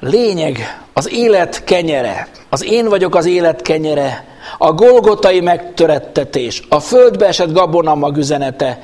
lényeg, 0.05 0.83
az 0.93 1.13
élet 1.13 1.65
kenyere, 1.65 2.29
az 2.49 2.65
én 2.65 2.89
vagyok 2.89 3.15
az 3.15 3.27
élet 3.27 3.63
kenyere, 3.63 4.25
a 4.59 4.73
golgotai 4.73 5.41
megtörettetés, 5.41 6.63
a 6.69 6.81
földbe 6.81 7.27
esett 7.27 7.53
gabonamag 7.53 8.17
üzenete, 8.17 8.83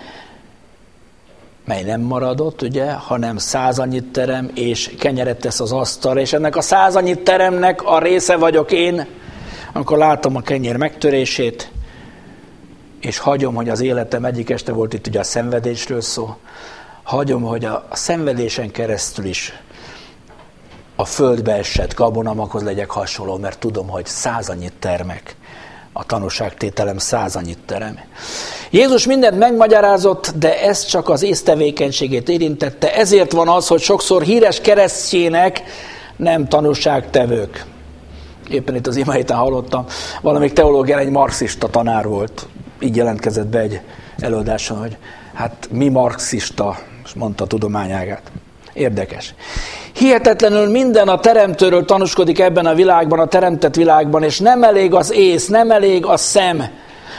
mely 1.65 1.83
nem 1.83 2.01
maradott, 2.01 2.63
ugye, 2.63 2.93
hanem 2.93 3.37
százanyit 3.37 4.05
terem, 4.05 4.51
és 4.55 4.95
kenyeret 4.99 5.39
tesz 5.39 5.61
az 5.61 5.73
asztalra, 5.73 6.21
és 6.21 6.33
ennek 6.33 6.57
a 6.57 6.61
százanyit 6.61 7.21
teremnek 7.21 7.83
a 7.83 7.99
része 7.99 8.37
vagyok 8.37 8.73
én, 8.73 9.07
amikor 9.73 9.99
látom 9.99 10.37
a 10.37 10.41
kenyér 10.41 10.77
megtörését, 10.77 11.71
és 13.01 13.19
hagyom, 13.19 13.55
hogy 13.55 13.69
az 13.69 13.81
életem 13.81 14.25
egyik 14.25 14.51
este 14.51 14.73
volt 14.73 14.95
itt 14.95 15.07
ugye 15.07 15.19
a 15.19 15.25
szenvedésről 15.25 16.01
szó, 16.01 16.37
hagyom, 17.03 17.43
hogy 17.43 17.65
a 17.65 17.89
szenvedésen 17.93 18.71
keresztül 18.71 19.25
is 19.25 19.53
a 21.01 21.05
földbe 21.05 21.53
esett 21.53 21.95
gabonamakhoz 21.95 22.63
legyek 22.63 22.91
hasonló, 22.91 23.37
mert 23.37 23.59
tudom, 23.59 23.89
hogy 23.89 24.07
százanyit 24.07 24.73
termek. 24.79 25.37
A 25.93 26.07
tanúságtételem 26.07 26.99
százanyit 26.99 27.59
terem. 27.67 27.99
Jézus 28.71 29.07
mindent 29.07 29.39
megmagyarázott, 29.39 30.33
de 30.37 30.63
ez 30.63 30.85
csak 30.85 31.09
az 31.09 31.23
észtevékenységét 31.23 32.29
érintette. 32.29 32.95
Ezért 32.95 33.33
van 33.33 33.49
az, 33.49 33.67
hogy 33.67 33.81
sokszor 33.81 34.23
híres 34.23 34.61
keresztjének 34.61 35.63
nem 36.17 36.49
tanúságtevők. 36.49 37.65
Éppen 38.51 38.75
itt 38.75 38.87
az 38.87 38.97
ima 38.97 39.13
héten 39.13 39.37
hallottam, 39.37 39.87
valamelyik 40.23 40.53
teológia 40.53 40.99
egy 40.99 41.11
marxista 41.11 41.69
tanár 41.69 42.07
volt. 42.07 42.47
Így 42.81 42.97
jelentkezett 42.97 43.47
be 43.47 43.59
egy 43.59 43.81
előadáson, 44.19 44.79
hogy 44.79 44.97
hát 45.35 45.69
mi 45.71 45.89
marxista, 45.89 46.79
és 47.05 47.13
mondta 47.15 47.45
a 47.45 47.47
tudományágát. 47.47 48.23
Érdekes. 48.73 49.35
Hihetetlenül 50.01 50.71
minden 50.71 51.09
a 51.09 51.19
teremtőről 51.19 51.85
tanúskodik 51.85 52.39
ebben 52.39 52.67
a 52.67 52.75
világban, 52.75 53.19
a 53.19 53.27
teremtett 53.27 53.75
világban, 53.75 54.23
és 54.23 54.39
nem 54.39 54.63
elég 54.63 54.95
az 54.95 55.13
ész, 55.13 55.47
nem 55.47 55.71
elég 55.71 56.07
a 56.07 56.17
szem. 56.17 56.63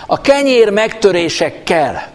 A 0.07 0.21
kenyér 0.21 0.69
megtörésekkel, 0.69 2.07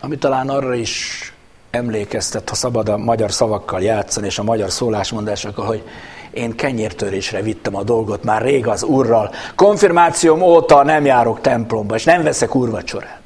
ami 0.00 0.18
talán 0.18 0.48
arra 0.48 0.74
is 0.74 1.32
emlékeztet, 1.70 2.48
ha 2.48 2.54
szabad 2.54 2.88
a 2.88 2.96
magyar 2.96 3.32
szavakkal 3.32 3.82
játszani, 3.82 4.26
és 4.26 4.38
a 4.38 4.42
magyar 4.42 4.70
szólásmondásokkal, 4.70 5.64
hogy 5.64 5.82
én 6.30 6.56
kenyértörésre 6.56 7.42
vittem 7.42 7.76
a 7.76 7.82
dolgot 7.82 8.24
már 8.24 8.42
rég 8.42 8.66
az 8.66 8.82
urral. 8.82 9.30
Konfirmációm 9.54 10.42
óta 10.42 10.84
nem 10.84 11.04
járok 11.04 11.40
templomba, 11.40 11.94
és 11.94 12.04
nem 12.04 12.22
veszek 12.22 12.54
urvacsorát. 12.54 13.19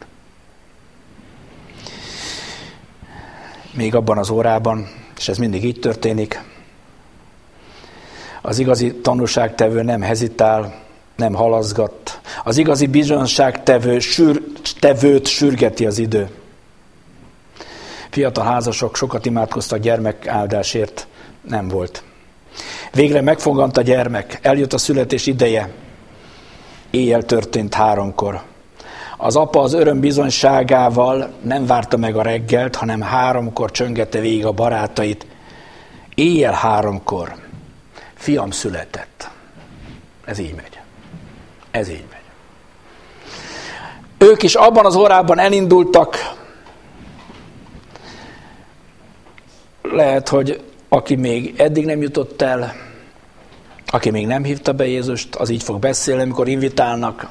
Még 3.75 3.95
abban 3.95 4.19
az 4.19 4.31
órában, 4.31 4.89
és 5.17 5.29
ez 5.29 5.39
mindig 5.39 5.65
így 5.65 5.81
történik, 5.81 6.43
az 8.43 8.59
igazi 8.59 8.95
tanúságtevő 8.95 9.83
nem 9.83 10.01
hezitál, 10.01 10.83
nem 11.17 11.35
halazgat. 11.35 12.21
Az 12.45 12.57
igazi 12.57 12.87
bizonságtevő 12.87 13.99
sür, 13.99 14.43
tevőt 14.81 15.27
sürgeti 15.27 15.87
az 15.87 15.99
idő. 15.99 16.29
Fiatal 18.11 18.45
házasok 18.45 18.97
sokat 18.97 19.27
imádkoztak 19.27 19.79
gyermek 19.79 20.27
áldásért, 20.27 21.07
nem 21.49 21.69
volt. 21.69 22.03
Végre 22.93 23.21
megfogant 23.21 23.77
a 23.77 23.83
gyermek, 23.83 24.39
eljött 24.43 24.73
a 24.73 24.79
születés 24.79 25.27
ideje, 25.27 25.73
éjjel 26.91 27.23
történt 27.23 27.75
háromkor. 27.75 28.43
Az 29.25 29.37
apa 29.37 29.61
az 29.61 29.73
öröm 29.73 30.01
bizonyságával 30.01 31.33
nem 31.43 31.67
várta 31.67 31.97
meg 31.97 32.17
a 32.17 32.23
reggelt, 32.23 32.77
hanem 32.77 33.01
háromkor 33.01 33.71
csöngette 33.71 34.21
végig 34.21 34.47
a 34.47 34.53
barátait. 34.53 35.27
Éjjel 36.15 36.53
háromkor. 36.53 37.35
Fiam 38.15 38.51
született. 38.51 39.31
Ez 40.25 40.39
így 40.39 40.55
megy. 40.55 40.79
Ez 41.71 41.89
így 41.89 42.05
megy. 42.11 42.21
Ők 44.29 44.43
is 44.43 44.55
abban 44.55 44.87
az 44.87 44.97
órában 44.97 45.39
elindultak. 45.39 46.17
Lehet, 49.83 50.29
hogy 50.29 50.63
aki 50.89 51.15
még 51.15 51.55
eddig 51.57 51.85
nem 51.85 52.03
jutott 52.03 52.43
el, 52.43 52.75
aki 53.95 54.11
még 54.11 54.27
nem 54.27 54.45
hívta 54.45 54.73
be 54.73 54.87
Jézust, 54.87 55.35
az 55.35 55.51
így 55.51 55.63
fog 55.63 55.79
beszélni, 55.79 56.23
amikor 56.23 56.49
invitálnak. 56.49 57.27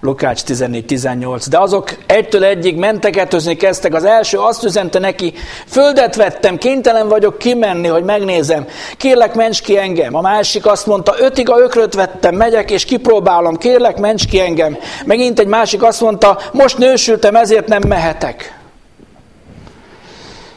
Lukács 0.00 0.42
14-18. 0.46 1.46
De 1.50 1.58
azok 1.58 1.96
egytől 2.06 2.44
egyig 2.44 2.76
menteketőzni 2.76 3.56
kezdtek. 3.56 3.94
Az 3.94 4.04
első 4.04 4.38
azt 4.38 4.64
üzente 4.64 4.98
neki, 4.98 5.32
földet 5.66 6.16
vettem, 6.16 6.58
kénytelen 6.58 7.08
vagyok 7.08 7.38
kimenni, 7.38 7.86
hogy 7.86 8.04
megnézem. 8.04 8.66
Kérlek, 8.96 9.34
ments 9.34 9.62
ki 9.62 9.78
engem. 9.78 10.14
A 10.14 10.20
másik 10.20 10.66
azt 10.66 10.86
mondta, 10.86 11.14
ötig 11.18 11.50
a 11.50 11.58
ökröt 11.58 11.94
vettem, 11.94 12.34
megyek 12.34 12.70
és 12.70 12.84
kipróbálom. 12.84 13.56
Kérlek, 13.56 13.98
ments 13.98 14.26
ki 14.26 14.40
engem. 14.40 14.76
Megint 15.04 15.38
egy 15.38 15.46
másik 15.46 15.82
azt 15.82 16.00
mondta, 16.00 16.38
most 16.52 16.78
nősültem, 16.78 17.36
ezért 17.36 17.68
nem 17.68 17.82
mehetek. 17.88 18.58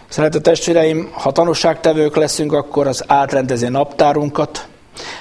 Szeretett 0.09 0.43
testvéreim, 0.43 1.09
ha 1.11 1.31
tanúságtevők 1.31 2.15
leszünk, 2.15 2.53
akkor 2.53 2.87
az 2.87 3.03
átrendezi 3.07 3.67
naptárunkat, 3.67 4.67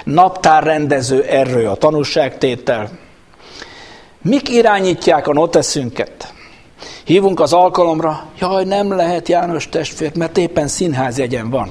naptárrendező 0.05 1.23
erő 1.23 1.67
a 1.67 1.75
tanúságtétel. 1.75 2.91
Mik 4.23 4.49
irányítják 4.49 5.27
a 5.27 5.33
noteszünket? 5.33 6.33
Hívunk 7.05 7.41
az 7.41 7.53
alkalomra, 7.53 8.25
jaj, 8.39 8.65
nem 8.65 8.93
lehet 8.93 9.29
János 9.29 9.69
testvér, 9.69 10.17
mert 10.17 10.39
éppen 10.39 10.69
színházjegyen 10.69 11.51
van. 11.51 11.71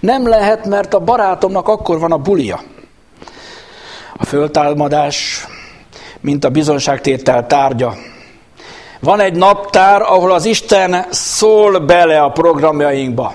Nem 0.00 0.28
lehet, 0.28 0.66
mert 0.66 0.94
a 0.94 1.00
barátomnak 1.00 1.68
akkor 1.68 1.98
van 1.98 2.12
a 2.12 2.18
bulia. 2.18 2.60
A 4.16 4.24
föltámadás, 4.24 5.46
mint 6.20 6.44
a 6.44 6.48
bizonságtétel 6.48 7.46
tárgya. 7.46 7.94
Van 9.00 9.20
egy 9.20 9.36
naptár, 9.36 10.02
ahol 10.02 10.32
az 10.32 10.44
Isten 10.44 11.06
szól 11.10 11.78
bele 11.78 12.20
a 12.20 12.30
programjainkba. 12.30 13.34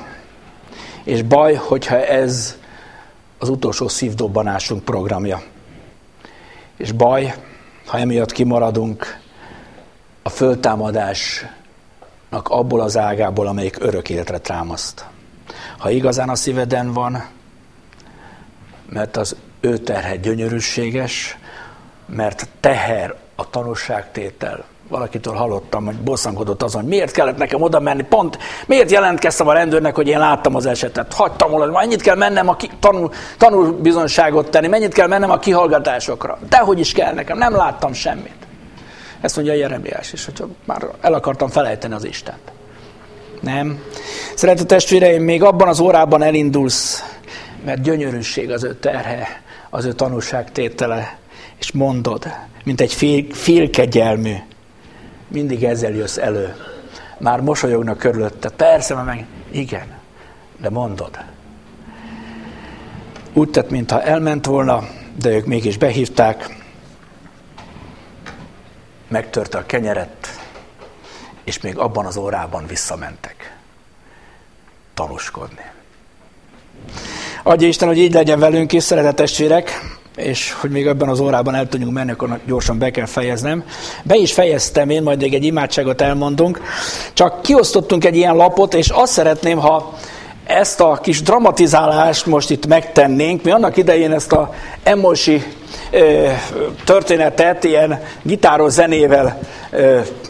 És 1.03 1.21
baj, 1.21 1.53
hogyha 1.53 2.05
ez 2.05 2.57
az 3.43 3.49
utolsó 3.49 3.87
szívdobbanásunk 3.87 4.83
programja. 4.83 5.41
És 6.77 6.91
baj, 6.91 7.33
ha 7.85 7.97
emiatt 7.97 8.31
kimaradunk 8.31 9.19
a 10.21 10.29
föltámadásnak 10.29 11.49
abból 12.43 12.81
az 12.81 12.97
ágából, 12.97 13.47
amelyik 13.47 13.77
örök 13.79 14.09
életre 14.09 14.37
támaszt. 14.37 15.05
Ha 15.77 15.89
igazán 15.89 16.29
a 16.29 16.35
szíveden 16.35 16.93
van, 16.93 17.25
mert 18.89 19.17
az 19.17 19.35
ő 19.59 19.77
terhe 19.77 20.15
gyönyörűséges, 20.15 21.37
mert 22.05 22.47
teher 22.59 23.15
a 23.35 23.49
tanúságtétel, 23.49 24.65
valakitől 24.93 25.33
hallottam, 25.33 25.85
hogy 25.85 25.95
bosszankodott 25.95 26.63
azon, 26.63 26.81
hogy 26.81 26.89
miért 26.89 27.11
kellett 27.11 27.37
nekem 27.37 27.61
oda 27.61 27.79
menni, 27.79 28.03
pont 28.03 28.37
miért 28.65 28.91
jelentkeztem 28.91 29.47
a 29.47 29.53
rendőrnek, 29.53 29.95
hogy 29.95 30.07
én 30.07 30.19
láttam 30.19 30.55
az 30.55 30.65
esetet, 30.65 31.13
hagytam 31.13 31.51
volna, 31.51 31.71
mennyit 31.71 32.01
kell 32.01 32.15
mennem 32.15 32.47
a 32.49 32.55
ki, 32.55 32.69
tanul, 32.79 33.11
tanulbizonságot 33.37 34.49
tenni, 34.49 34.67
mennyit 34.67 34.93
kell 34.93 35.07
mennem 35.07 35.31
a 35.31 35.39
kihallgatásokra. 35.39 36.37
Dehogy 36.49 36.79
is 36.79 36.91
kell 36.91 37.13
nekem, 37.13 37.37
nem 37.37 37.55
láttam 37.55 37.93
semmit. 37.93 38.35
Ezt 39.21 39.35
mondja 39.35 39.53
Jeremiás 39.53 40.13
is, 40.13 40.25
hogyha 40.25 40.47
már 40.65 40.85
el 41.01 41.13
akartam 41.13 41.49
felejteni 41.49 41.93
az 41.93 42.05
Istent. 42.05 42.51
Nem. 43.41 43.83
Szeretett 44.35 44.67
testvéreim, 44.67 45.23
még 45.23 45.43
abban 45.43 45.67
az 45.67 45.79
órában 45.79 46.21
elindulsz, 46.21 47.03
mert 47.65 47.81
gyönyörűség 47.81 48.51
az 48.51 48.63
ő 48.63 48.75
terhe, 48.75 49.41
az 49.69 49.85
ő 49.85 49.93
tanúságtétele, 49.93 51.17
és 51.59 51.71
mondod, 51.71 52.33
mint 52.63 52.81
egy 52.81 52.93
fél, 52.93 53.25
félkegyelmű, 53.31 54.33
mindig 55.34 55.63
ezzel 55.63 55.91
jössz 55.91 56.17
elő. 56.17 56.55
Már 57.19 57.39
mosolyognak 57.39 57.97
körülötte. 57.97 58.49
Persze, 58.49 58.95
meg 58.95 59.25
igen, 59.51 59.88
de 60.57 60.69
mondod. 60.69 61.19
Úgy 63.34 63.49
tett, 63.49 63.69
mintha 63.69 64.01
elment 64.01 64.45
volna, 64.45 64.88
de 65.21 65.29
ők 65.29 65.45
mégis 65.45 65.77
behívták, 65.77 66.57
megtörte 69.07 69.57
a 69.57 69.65
kenyeret, 69.65 70.27
és 71.43 71.61
még 71.61 71.77
abban 71.77 72.05
az 72.05 72.17
órában 72.17 72.67
visszamentek 72.67 73.57
tanúskodni. 74.93 75.71
Adja 77.43 77.67
Isten, 77.67 77.88
hogy 77.88 77.97
így 77.97 78.13
legyen 78.13 78.39
velünk 78.39 78.71
is, 78.71 78.84
szeretett 78.84 79.15
testvérek 79.15 79.71
és 80.16 80.51
hogy 80.51 80.70
még 80.70 80.88
ebben 80.88 81.09
az 81.09 81.20
órában 81.20 81.55
el 81.55 81.68
tudjunk 81.68 81.93
menni, 81.93 82.11
akkor 82.11 82.39
gyorsan 82.45 82.78
be 82.78 82.89
kell 82.89 83.05
fejeznem. 83.05 83.64
Be 84.03 84.16
is 84.16 84.34
fejeztem 84.34 84.89
én, 84.89 85.03
majd 85.03 85.22
még 85.22 85.34
egy 85.34 85.43
imádságot 85.43 86.01
elmondunk. 86.01 86.61
Csak 87.14 87.41
kiosztottunk 87.41 88.05
egy 88.05 88.16
ilyen 88.16 88.36
lapot, 88.36 88.74
és 88.74 88.89
azt 88.89 89.14
szeretném, 89.14 89.57
ha 89.57 89.93
ezt 90.45 90.80
a 90.80 90.99
kis 91.01 91.22
dramatizálást 91.22 92.26
most 92.26 92.49
itt 92.49 92.68
megtennénk. 92.68 93.43
Mi 93.43 93.51
annak 93.51 93.78
idején 93.78 94.11
ezt 94.11 94.32
a 94.32 94.53
Emosi 94.84 95.43
történetet 96.84 97.64
ilyen 97.64 98.01
gitáros 98.22 98.72
zenével 98.72 99.39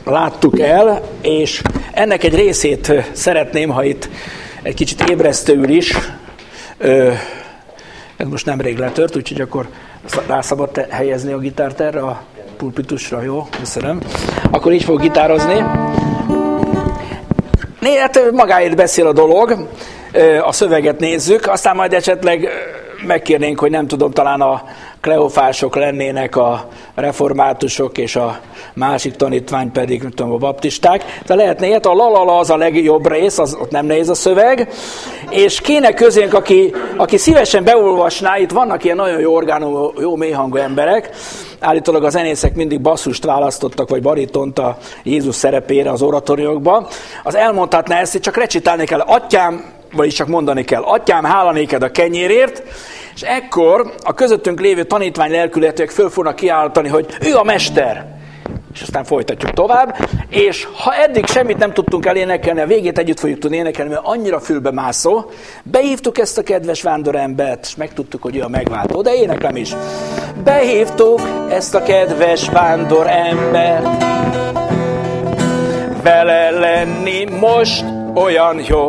láttuk 0.03 0.59
el, 0.59 1.01
és 1.21 1.61
ennek 1.91 2.23
egy 2.23 2.35
részét 2.35 2.93
szeretném, 3.11 3.69
ha 3.69 3.83
itt 3.83 4.09
egy 4.61 4.73
kicsit 4.73 5.09
ébresztőül 5.09 5.69
is 5.69 5.97
ez 8.23 8.29
most 8.29 8.45
nemrég 8.45 8.77
letört, 8.77 9.15
úgyhogy 9.15 9.41
akkor 9.41 9.67
rá 10.27 10.41
szabad 10.41 10.85
helyezni 10.89 11.31
a 11.31 11.37
gitárt 11.37 11.79
erre 11.79 11.99
a 11.99 12.21
pulpitusra, 12.57 13.21
jó? 13.21 13.47
Köszönöm. 13.59 13.99
Akkor 14.51 14.71
így 14.73 14.83
fog 14.83 15.01
gitározni. 15.01 15.63
Né, 17.79 17.95
hát 17.97 18.31
magáért 18.31 18.75
beszél 18.75 19.07
a 19.07 19.13
dolog, 19.13 19.67
a 20.41 20.51
szöveget 20.51 20.99
nézzük, 20.99 21.47
aztán 21.47 21.75
majd 21.75 21.93
esetleg 21.93 22.49
megkérnénk, 23.07 23.59
hogy 23.59 23.71
nem 23.71 23.87
tudom, 23.87 24.11
talán 24.11 24.41
a 24.41 24.63
kleofások 25.03 25.75
lennének 25.75 26.35
a 26.35 26.67
reformátusok, 26.95 27.97
és 27.97 28.15
a 28.15 28.39
másik 28.73 29.15
tanítvány 29.15 29.71
pedig, 29.71 30.01
nem 30.01 30.11
tudom, 30.11 30.31
a 30.31 30.37
baptisták. 30.37 31.03
De 31.25 31.35
lehetne 31.35 31.67
ilyet, 31.67 31.85
a 31.85 31.93
lalala 31.93 32.37
az 32.37 32.49
a 32.49 32.57
legjobb 32.57 33.07
rész, 33.07 33.37
az 33.37 33.57
ott 33.61 33.71
nem 33.71 33.85
nehéz 33.85 34.09
a 34.09 34.13
szöveg, 34.13 34.69
és 35.29 35.61
kéne 35.61 35.93
közénk, 35.93 36.33
aki, 36.33 36.73
aki 36.97 37.17
szívesen 37.17 37.63
beolvasná, 37.63 38.37
itt 38.37 38.51
vannak 38.51 38.83
ilyen 38.83 38.95
nagyon 38.95 39.19
jó 39.19 39.33
orgánum, 39.33 39.91
jó 39.99 40.15
mélyhangú 40.15 40.57
emberek, 40.57 41.09
állítólag 41.59 42.03
a 42.03 42.09
zenészek 42.09 42.55
mindig 42.55 42.81
basszust 42.81 43.25
választottak, 43.25 43.89
vagy 43.89 44.01
baritont 44.01 44.59
a 44.59 44.77
Jézus 45.03 45.35
szerepére 45.35 45.91
az 45.91 46.01
oratóriókban, 46.01 46.87
az 47.23 47.35
elmondhatná 47.35 47.99
ezt, 47.99 48.11
hogy 48.11 48.21
csak 48.21 48.37
recitálni 48.37 48.85
kell, 48.85 48.99
atyám, 48.99 49.63
vagyis 49.93 50.13
csak 50.13 50.27
mondani 50.27 50.63
kell, 50.63 50.81
atyám, 50.81 51.23
hála 51.23 51.51
néked 51.51 51.83
a 51.83 51.91
kenyérért, 51.91 52.63
és 53.15 53.21
ekkor 53.21 53.93
a 54.03 54.13
közöttünk 54.13 54.59
lévő 54.59 54.83
tanítvány 54.83 55.31
lelkületűek 55.31 55.89
föl 55.89 56.09
fognak 56.09 56.35
kiállítani, 56.35 56.87
hogy 56.87 57.17
ő 57.21 57.35
a 57.35 57.43
mester. 57.43 58.21
És 58.73 58.81
aztán 58.81 59.03
folytatjuk 59.03 59.51
tovább. 59.51 59.97
És 60.29 60.67
ha 60.77 60.93
eddig 60.93 61.25
semmit 61.25 61.57
nem 61.57 61.73
tudtunk 61.73 62.05
elénekelni, 62.05 62.61
a 62.61 62.65
végét 62.65 62.97
együtt 62.97 63.19
fogjuk 63.19 63.39
tudni 63.39 63.57
énekelni, 63.57 63.91
mert 63.91 64.05
annyira 64.05 64.39
fülbe 64.39 64.71
mászó. 64.71 65.25
Behívtuk 65.63 66.17
ezt 66.17 66.37
a 66.37 66.43
kedves 66.43 66.81
vándorembert, 66.81 67.65
és 67.65 67.75
megtudtuk, 67.75 68.21
hogy 68.21 68.35
ő 68.35 68.41
a 68.41 68.47
megváltó, 68.47 69.01
de 69.01 69.13
éneklem 69.13 69.55
is. 69.55 69.75
Behívtuk 70.43 71.21
ezt 71.49 71.75
a 71.75 71.83
kedves 71.83 72.49
vándorembert, 72.49 74.03
vele 76.03 76.49
lenni 76.49 77.23
most 77.39 77.85
olyan 78.13 78.61
jó. 78.67 78.87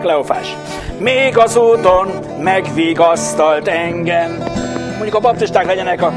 Kleofás 0.00 0.56
még 1.00 1.38
az 1.38 1.56
úton 1.56 2.08
megvigasztalt 2.40 3.68
engem. 3.68 4.42
Mondjuk 4.92 5.14
a 5.14 5.20
baptisták 5.20 5.66
legyenek 5.66 6.02
a 6.02 6.12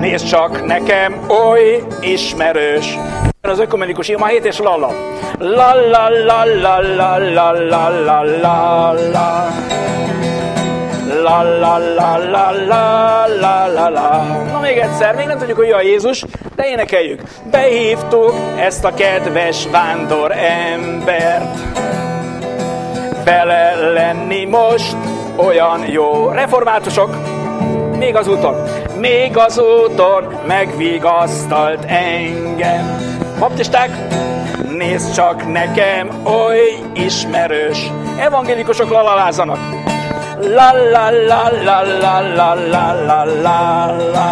Nézd 0.00 0.26
csak, 0.26 0.66
nekem 0.66 1.26
oly 1.28 1.82
ismerős. 2.00 2.98
Az 3.40 3.58
ökumenikus 3.58 4.08
ima 4.08 4.26
7 4.26 4.44
és 4.44 4.58
lala. 4.58 4.92
La 5.38 5.74
la 5.74 6.08
la 6.08 6.44
la 6.44 6.80
la 6.96 7.18
la 7.18 7.52
la 7.52 7.90
la 7.90 8.22
la 8.22 8.92
la. 8.92 9.46
La 11.22 11.42
la 11.42 11.78
la 11.78 12.16
la 12.16 12.50
la 12.68 13.26
la 13.40 13.66
la 13.66 13.88
la. 13.88 14.22
Na 14.52 14.60
még 14.60 14.76
egyszer, 14.76 15.14
még 15.14 15.26
nem 15.26 15.38
tudjuk, 15.38 15.56
hogy 15.56 15.70
a 15.70 15.80
Jézus, 15.80 16.24
de 16.56 16.68
énekeljük. 16.68 17.22
Behívtuk 17.50 18.34
ezt 18.58 18.84
a 18.84 18.94
kedves 18.94 19.66
vándor 19.70 20.32
embert 20.32 21.87
vele 23.28 23.92
lenni 23.92 24.44
most 24.44 24.96
olyan 25.36 25.90
jó. 25.90 26.28
Reformátusok, 26.28 27.16
még 27.98 28.16
az 28.16 28.28
úton. 28.28 28.54
még 29.00 29.36
az 29.36 29.60
úton 29.60 30.34
megvigasztalt 30.46 31.84
engem. 31.84 32.96
Baptisták, 33.38 33.90
nézd 34.76 35.14
csak 35.14 35.52
nekem, 35.52 36.10
oly 36.24 36.78
ismerős. 36.94 37.90
Evangélikusok 38.20 38.90
lalalázanak. 38.90 39.58
La 40.40 40.72
la 40.92 41.10
la 41.10 41.50
la 41.64 41.82
la 41.82 42.22
la 42.36 42.54
la 42.64 42.94
la 43.06 43.24
la 43.24 43.86
la 44.12 44.28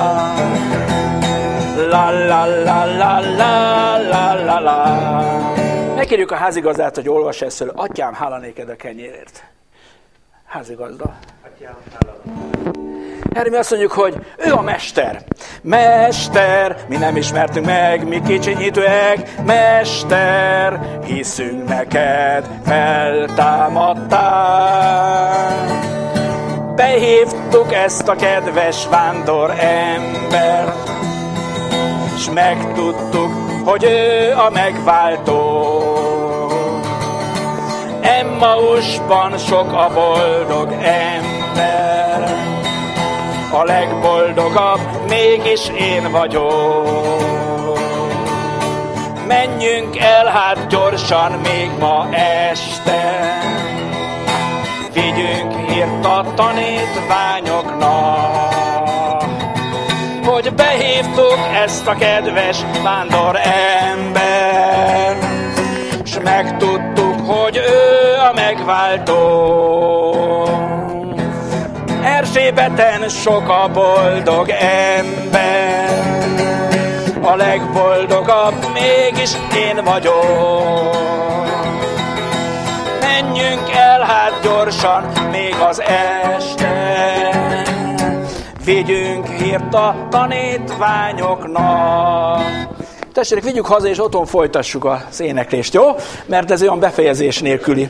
La 1.91 2.11
la 2.11 2.47
la 2.65 2.85
la 2.99 3.21
la 3.37 3.99
la 4.11 4.35
la 4.47 4.61
la 4.61 5.56
Megkérjük 5.97 6.31
a 6.31 6.35
házigazdát, 6.35 6.95
hogy 6.95 7.09
olvas 7.09 7.43
ezt 7.43 7.57
föl. 7.57 7.73
Atyám, 7.75 8.15
hála 8.15 8.39
néked 8.39 8.69
a 8.69 8.77
kenyérért. 8.77 9.45
Házigazda. 10.47 11.15
Atyám, 11.45 11.77
hála. 11.93 12.17
Erre 13.33 13.51
mi 13.51 13.57
azt 13.57 13.71
mondjuk, 13.71 13.93
hogy 13.93 14.15
ő 14.37 14.53
a 14.53 14.63
mester. 14.63 15.23
Mester, 15.63 16.77
mi 16.89 16.97
nem 16.97 17.17
ismertünk 17.17 17.67
meg, 17.67 18.09
mi 18.09 18.23
kicsinyítőek. 18.27 19.43
Mester, 19.45 20.81
hiszünk 21.05 21.69
neked, 21.69 22.49
feltámadtál. 22.65 24.07
Behívtuk 26.75 27.73
ezt 27.73 28.09
a 28.09 28.17
kedves 28.17 28.87
vándor 28.89 29.51
ember, 29.51 30.75
s 32.19 32.31
megtudtuk, 32.31 33.56
hogy 33.67 33.85
ő 33.85 34.35
a 34.37 34.51
megváltó. 34.51 35.41
Emmausban 38.01 39.39
sok 39.39 39.73
a 39.73 39.91
boldog 39.95 40.73
ember 40.83 42.35
a 43.53 43.64
legboldogabb, 43.64 44.81
mégis 45.09 45.69
én 45.79 46.11
vagyok. 46.11 47.25
Menjünk 49.27 49.99
el 49.99 50.27
hát 50.27 50.67
gyorsan 50.67 51.33
még 51.33 51.71
ma 51.79 52.07
este, 52.12 53.39
vigyünk 54.93 55.71
hírt 55.71 56.05
a 56.05 56.25
tanítványoknak, 56.35 57.96
ezt 61.67 61.87
a 61.87 61.95
kedves 61.95 62.64
vándor 62.83 63.39
ember, 63.93 65.17
s 66.05 66.19
megtudtuk, 66.23 67.21
hogy 67.27 67.57
ő 67.57 68.14
a 68.31 68.33
megváltó. 68.35 69.14
Erzsébeten 72.05 73.09
sok 73.09 73.49
a 73.49 73.71
boldog 73.73 74.49
ember, 74.49 75.89
a 77.21 77.35
legboldogabb 77.37 78.67
mégis 78.73 79.31
én 79.55 79.85
vagyok. 79.85 80.97
Menjünk 83.01 83.71
el 83.75 84.01
hát 84.01 84.41
gyorsan, 84.43 85.05
még 85.31 85.55
az 85.69 85.83
este, 86.37 87.46
vigyünk 88.67 89.29
hírt 89.29 89.75
a 89.75 90.07
tanítványoknak. 90.11 92.43
Tessék, 93.12 93.43
vigyük 93.43 93.67
haza, 93.67 93.89
és 93.89 94.03
otthon 94.03 94.27
folytassuk 94.27 94.85
az 94.85 95.21
éneklést, 95.21 95.75
jó? 95.75 95.85
Mert 96.27 96.51
ez 96.51 96.62
olyan 96.62 96.79
befejezés 96.79 97.39
nélküli. 97.39 97.89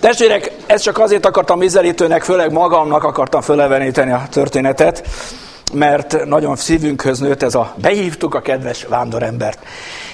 Testvérek, 0.00 0.52
ezt 0.66 0.82
csak 0.82 0.98
azért 0.98 1.26
akartam 1.26 1.58
vizelítőnek, 1.58 2.22
főleg 2.22 2.52
magamnak 2.52 3.04
akartam 3.04 3.40
föleveníteni 3.40 4.12
a 4.12 4.22
történetet, 4.30 5.08
mert 5.72 6.24
nagyon 6.24 6.56
szívünkhöz 6.56 7.18
nőtt 7.18 7.42
ez 7.42 7.54
a 7.54 7.74
behívtuk 7.76 8.34
a 8.34 8.40
kedves 8.40 8.84
vándorembert. 8.84 9.58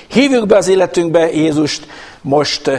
Hívjuk 0.07 0.47
be 0.47 0.57
az 0.57 0.69
életünkbe 0.69 1.33
Jézust, 1.33 1.87
most 2.21 2.71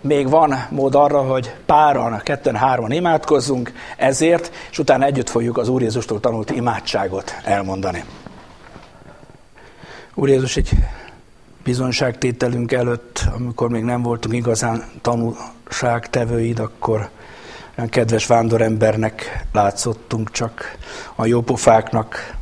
még 0.00 0.28
van 0.28 0.66
mód 0.70 0.94
arra, 0.94 1.22
hogy 1.22 1.54
páran, 1.66 2.20
ketten, 2.24 2.56
hárman 2.56 2.92
imádkozzunk 2.92 3.72
ezért, 3.96 4.52
és 4.70 4.78
utána 4.78 5.04
együtt 5.04 5.30
fogjuk 5.30 5.58
az 5.58 5.68
Úr 5.68 5.82
Jézustól 5.82 6.20
tanult 6.20 6.50
imádságot 6.50 7.34
elmondani. 7.44 8.04
Úr 10.14 10.28
Jézus, 10.28 10.56
egy 10.56 10.70
bizonyságtételünk 11.64 12.72
előtt, 12.72 13.24
amikor 13.34 13.68
még 13.68 13.82
nem 13.82 14.02
voltunk 14.02 14.34
igazán 14.34 14.84
tanulságtevőid, 15.02 16.58
akkor 16.58 17.08
olyan 17.78 17.90
kedves 17.90 18.26
vándorembernek 18.26 19.44
látszottunk 19.52 20.30
csak, 20.30 20.76
a 21.14 21.26
jópofáknak, 21.26 22.36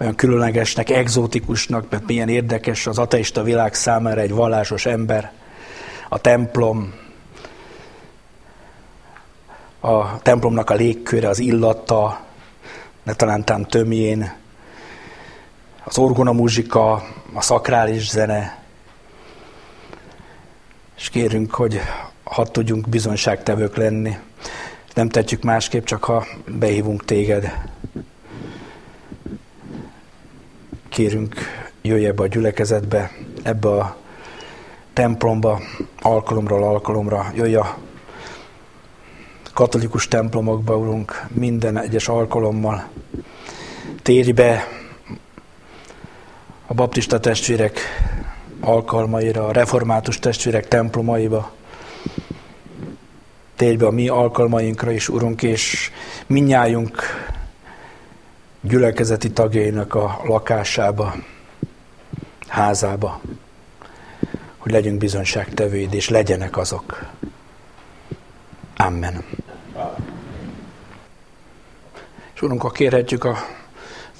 olyan 0.00 0.14
különlegesnek, 0.14 0.90
egzotikusnak, 0.90 1.86
mert 1.90 2.06
milyen 2.06 2.28
érdekes 2.28 2.86
az 2.86 2.98
ateista 2.98 3.42
világ 3.42 3.74
számára 3.74 4.20
egy 4.20 4.32
vallásos 4.32 4.86
ember, 4.86 5.32
a 6.08 6.18
templom, 6.18 6.94
a 9.80 10.18
templomnak 10.22 10.70
a 10.70 10.74
légköre, 10.74 11.28
az 11.28 11.38
illata, 11.38 12.20
ne 13.02 13.14
talántán 13.14 13.66
tömjén, 13.66 14.36
az 15.84 15.98
orgona 15.98 16.32
muzsika, 16.32 16.92
a 17.34 17.40
szakrális 17.40 18.08
zene, 18.08 18.62
és 20.96 21.08
kérünk, 21.08 21.54
hogy 21.54 21.80
hadd 22.24 22.52
tudjunk 22.52 22.88
bizonyságtevők 22.88 23.76
lenni. 23.76 24.16
Nem 24.94 25.08
tetjük 25.08 25.42
másképp, 25.42 25.84
csak 25.84 26.04
ha 26.04 26.26
behívunk 26.46 27.04
téged. 27.04 27.52
Kérünk, 30.88 31.34
jöjj 31.82 32.06
ebbe 32.06 32.22
a 32.22 32.26
gyülekezetbe, 32.26 33.10
ebbe 33.42 33.68
a 33.68 33.96
templomba, 34.98 35.60
alkalomról 36.00 36.64
alkalomra, 36.64 37.32
jöjj 37.34 37.54
a 37.54 37.76
katolikus 39.54 40.08
templomokba, 40.08 40.76
Urunk, 40.76 41.26
minden 41.28 41.78
egyes 41.78 42.08
alkalommal. 42.08 42.88
Térj 44.02 44.30
be 44.30 44.66
a 46.66 46.74
baptista 46.74 47.20
testvérek 47.20 47.80
alkalmaira, 48.60 49.46
a 49.46 49.52
református 49.52 50.18
testvérek 50.18 50.68
templomaiba. 50.68 51.50
Térj 53.56 53.76
be 53.76 53.86
a 53.86 53.90
mi 53.90 54.08
alkalmainkra 54.08 54.90
is, 54.90 55.08
Urunk, 55.08 55.42
és 55.42 55.90
minnyájunk 56.26 57.02
gyülekezeti 58.60 59.30
tagjainak 59.30 59.94
a 59.94 60.20
lakásába, 60.24 61.14
házába, 62.48 63.20
hogy 64.58 64.72
legyünk 64.72 64.98
bizonságtevőid, 64.98 65.94
és 65.94 66.08
legyenek 66.08 66.56
azok. 66.56 67.04
Amen. 68.76 69.24
És 72.34 72.42
Urunk, 72.42 72.72
kérhetjük 72.72 73.24
a 73.24 73.36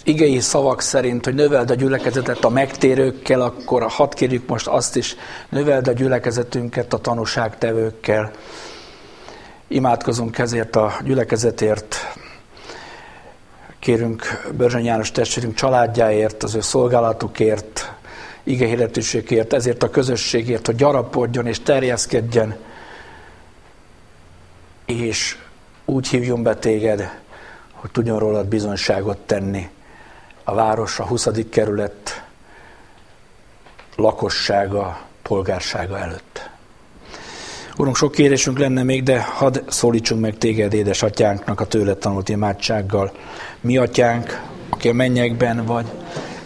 igei 0.05 0.41
szavak 0.41 0.81
szerint, 0.81 1.25
hogy 1.25 1.35
növeld 1.35 1.71
a 1.71 1.75
gyülekezetet 1.75 2.45
a 2.45 2.49
megtérőkkel, 2.49 3.41
akkor 3.41 3.83
hadd 3.83 4.15
kérjük 4.15 4.49
most 4.49 4.67
azt 4.67 4.97
is, 4.97 5.17
növeld 5.49 5.89
a 5.89 5.93
gyülekezetünket 5.93 6.93
a 6.93 6.99
tanúságtevőkkel. 6.99 8.31
Imádkozunk 9.69 10.39
ezért 10.39 10.77
a 10.77 10.93
gyülekezetért, 11.05 11.97
kérünk 13.79 14.51
Börzsöny 14.57 14.85
János 14.85 15.11
testvérünk 15.11 15.55
családjáért, 15.55 16.43
az 16.43 16.55
ő 16.55 16.61
szolgálatukért, 16.61 17.88
igehirdetőségért, 18.43 19.53
ezért 19.53 19.83
a 19.83 19.91
közösségért, 19.91 20.67
hogy 20.67 20.77
gyarapodjon 20.77 21.47
és 21.47 21.61
terjeszkedjen, 21.61 22.57
és 24.87 25.37
úgy 25.85 26.09
hívjon 26.09 26.43
be 26.43 26.57
téged, 26.57 27.11
hogy 27.73 27.91
tudjon 27.91 28.19
rólad 28.19 28.47
bizonyságot 28.47 29.19
tenni 29.19 29.69
a 30.45 30.55
város, 30.55 30.99
a 30.99 31.07
20. 31.07 31.29
kerület 31.51 32.25
lakossága, 33.97 35.01
polgársága 35.23 35.99
előtt. 35.99 36.51
Urunk, 37.77 37.97
sok 37.97 38.13
kérésünk 38.13 38.59
lenne 38.59 38.83
még, 38.83 39.03
de 39.03 39.23
hadd 39.23 39.59
szólítsunk 39.69 40.21
meg 40.21 40.39
téged, 40.39 40.73
édesatyánknak 40.73 41.61
a 41.61 41.67
tőle 41.67 41.95
tanult 41.95 42.29
imádsággal. 42.29 43.13
Mi 43.61 43.77
atyánk, 43.77 44.43
aki 44.69 44.89
a 44.89 44.93
mennyekben 44.93 45.65
vagy, 45.65 45.87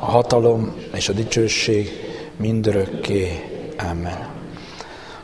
a 0.00 0.04
hatalom 0.04 0.74
és 0.94 1.08
a 1.08 1.12
dicsőség 1.12 1.90
mindörökké. 2.36 3.44
Amen. 3.90 4.36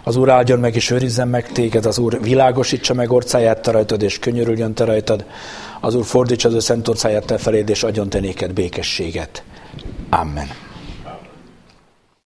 Az 0.04 0.16
Úr 0.16 0.30
áldjon 0.30 0.58
meg 0.58 0.74
és 0.74 0.90
őrizzen 0.90 1.28
meg 1.28 1.52
téged, 1.52 1.86
az 1.86 1.98
Úr 1.98 2.22
világosítsa 2.22 2.94
meg 2.94 3.12
orcáját 3.12 3.62
te 3.62 3.70
rajtad, 3.70 4.02
és 4.02 4.18
könyörüljön 4.18 4.74
te 4.74 4.84
rajtad, 4.84 5.24
az 5.80 5.94
Úr 5.94 6.04
fordítsa 6.04 6.48
az 6.48 6.54
ő 6.54 6.60
szent 6.60 6.88
orcáját 6.88 7.26
te 7.26 7.38
feléd, 7.38 7.68
és 7.68 7.82
adjon 7.82 8.08
te 8.08 8.20
néked 8.20 8.52
békességet. 8.52 9.42
Amen. 10.10 10.63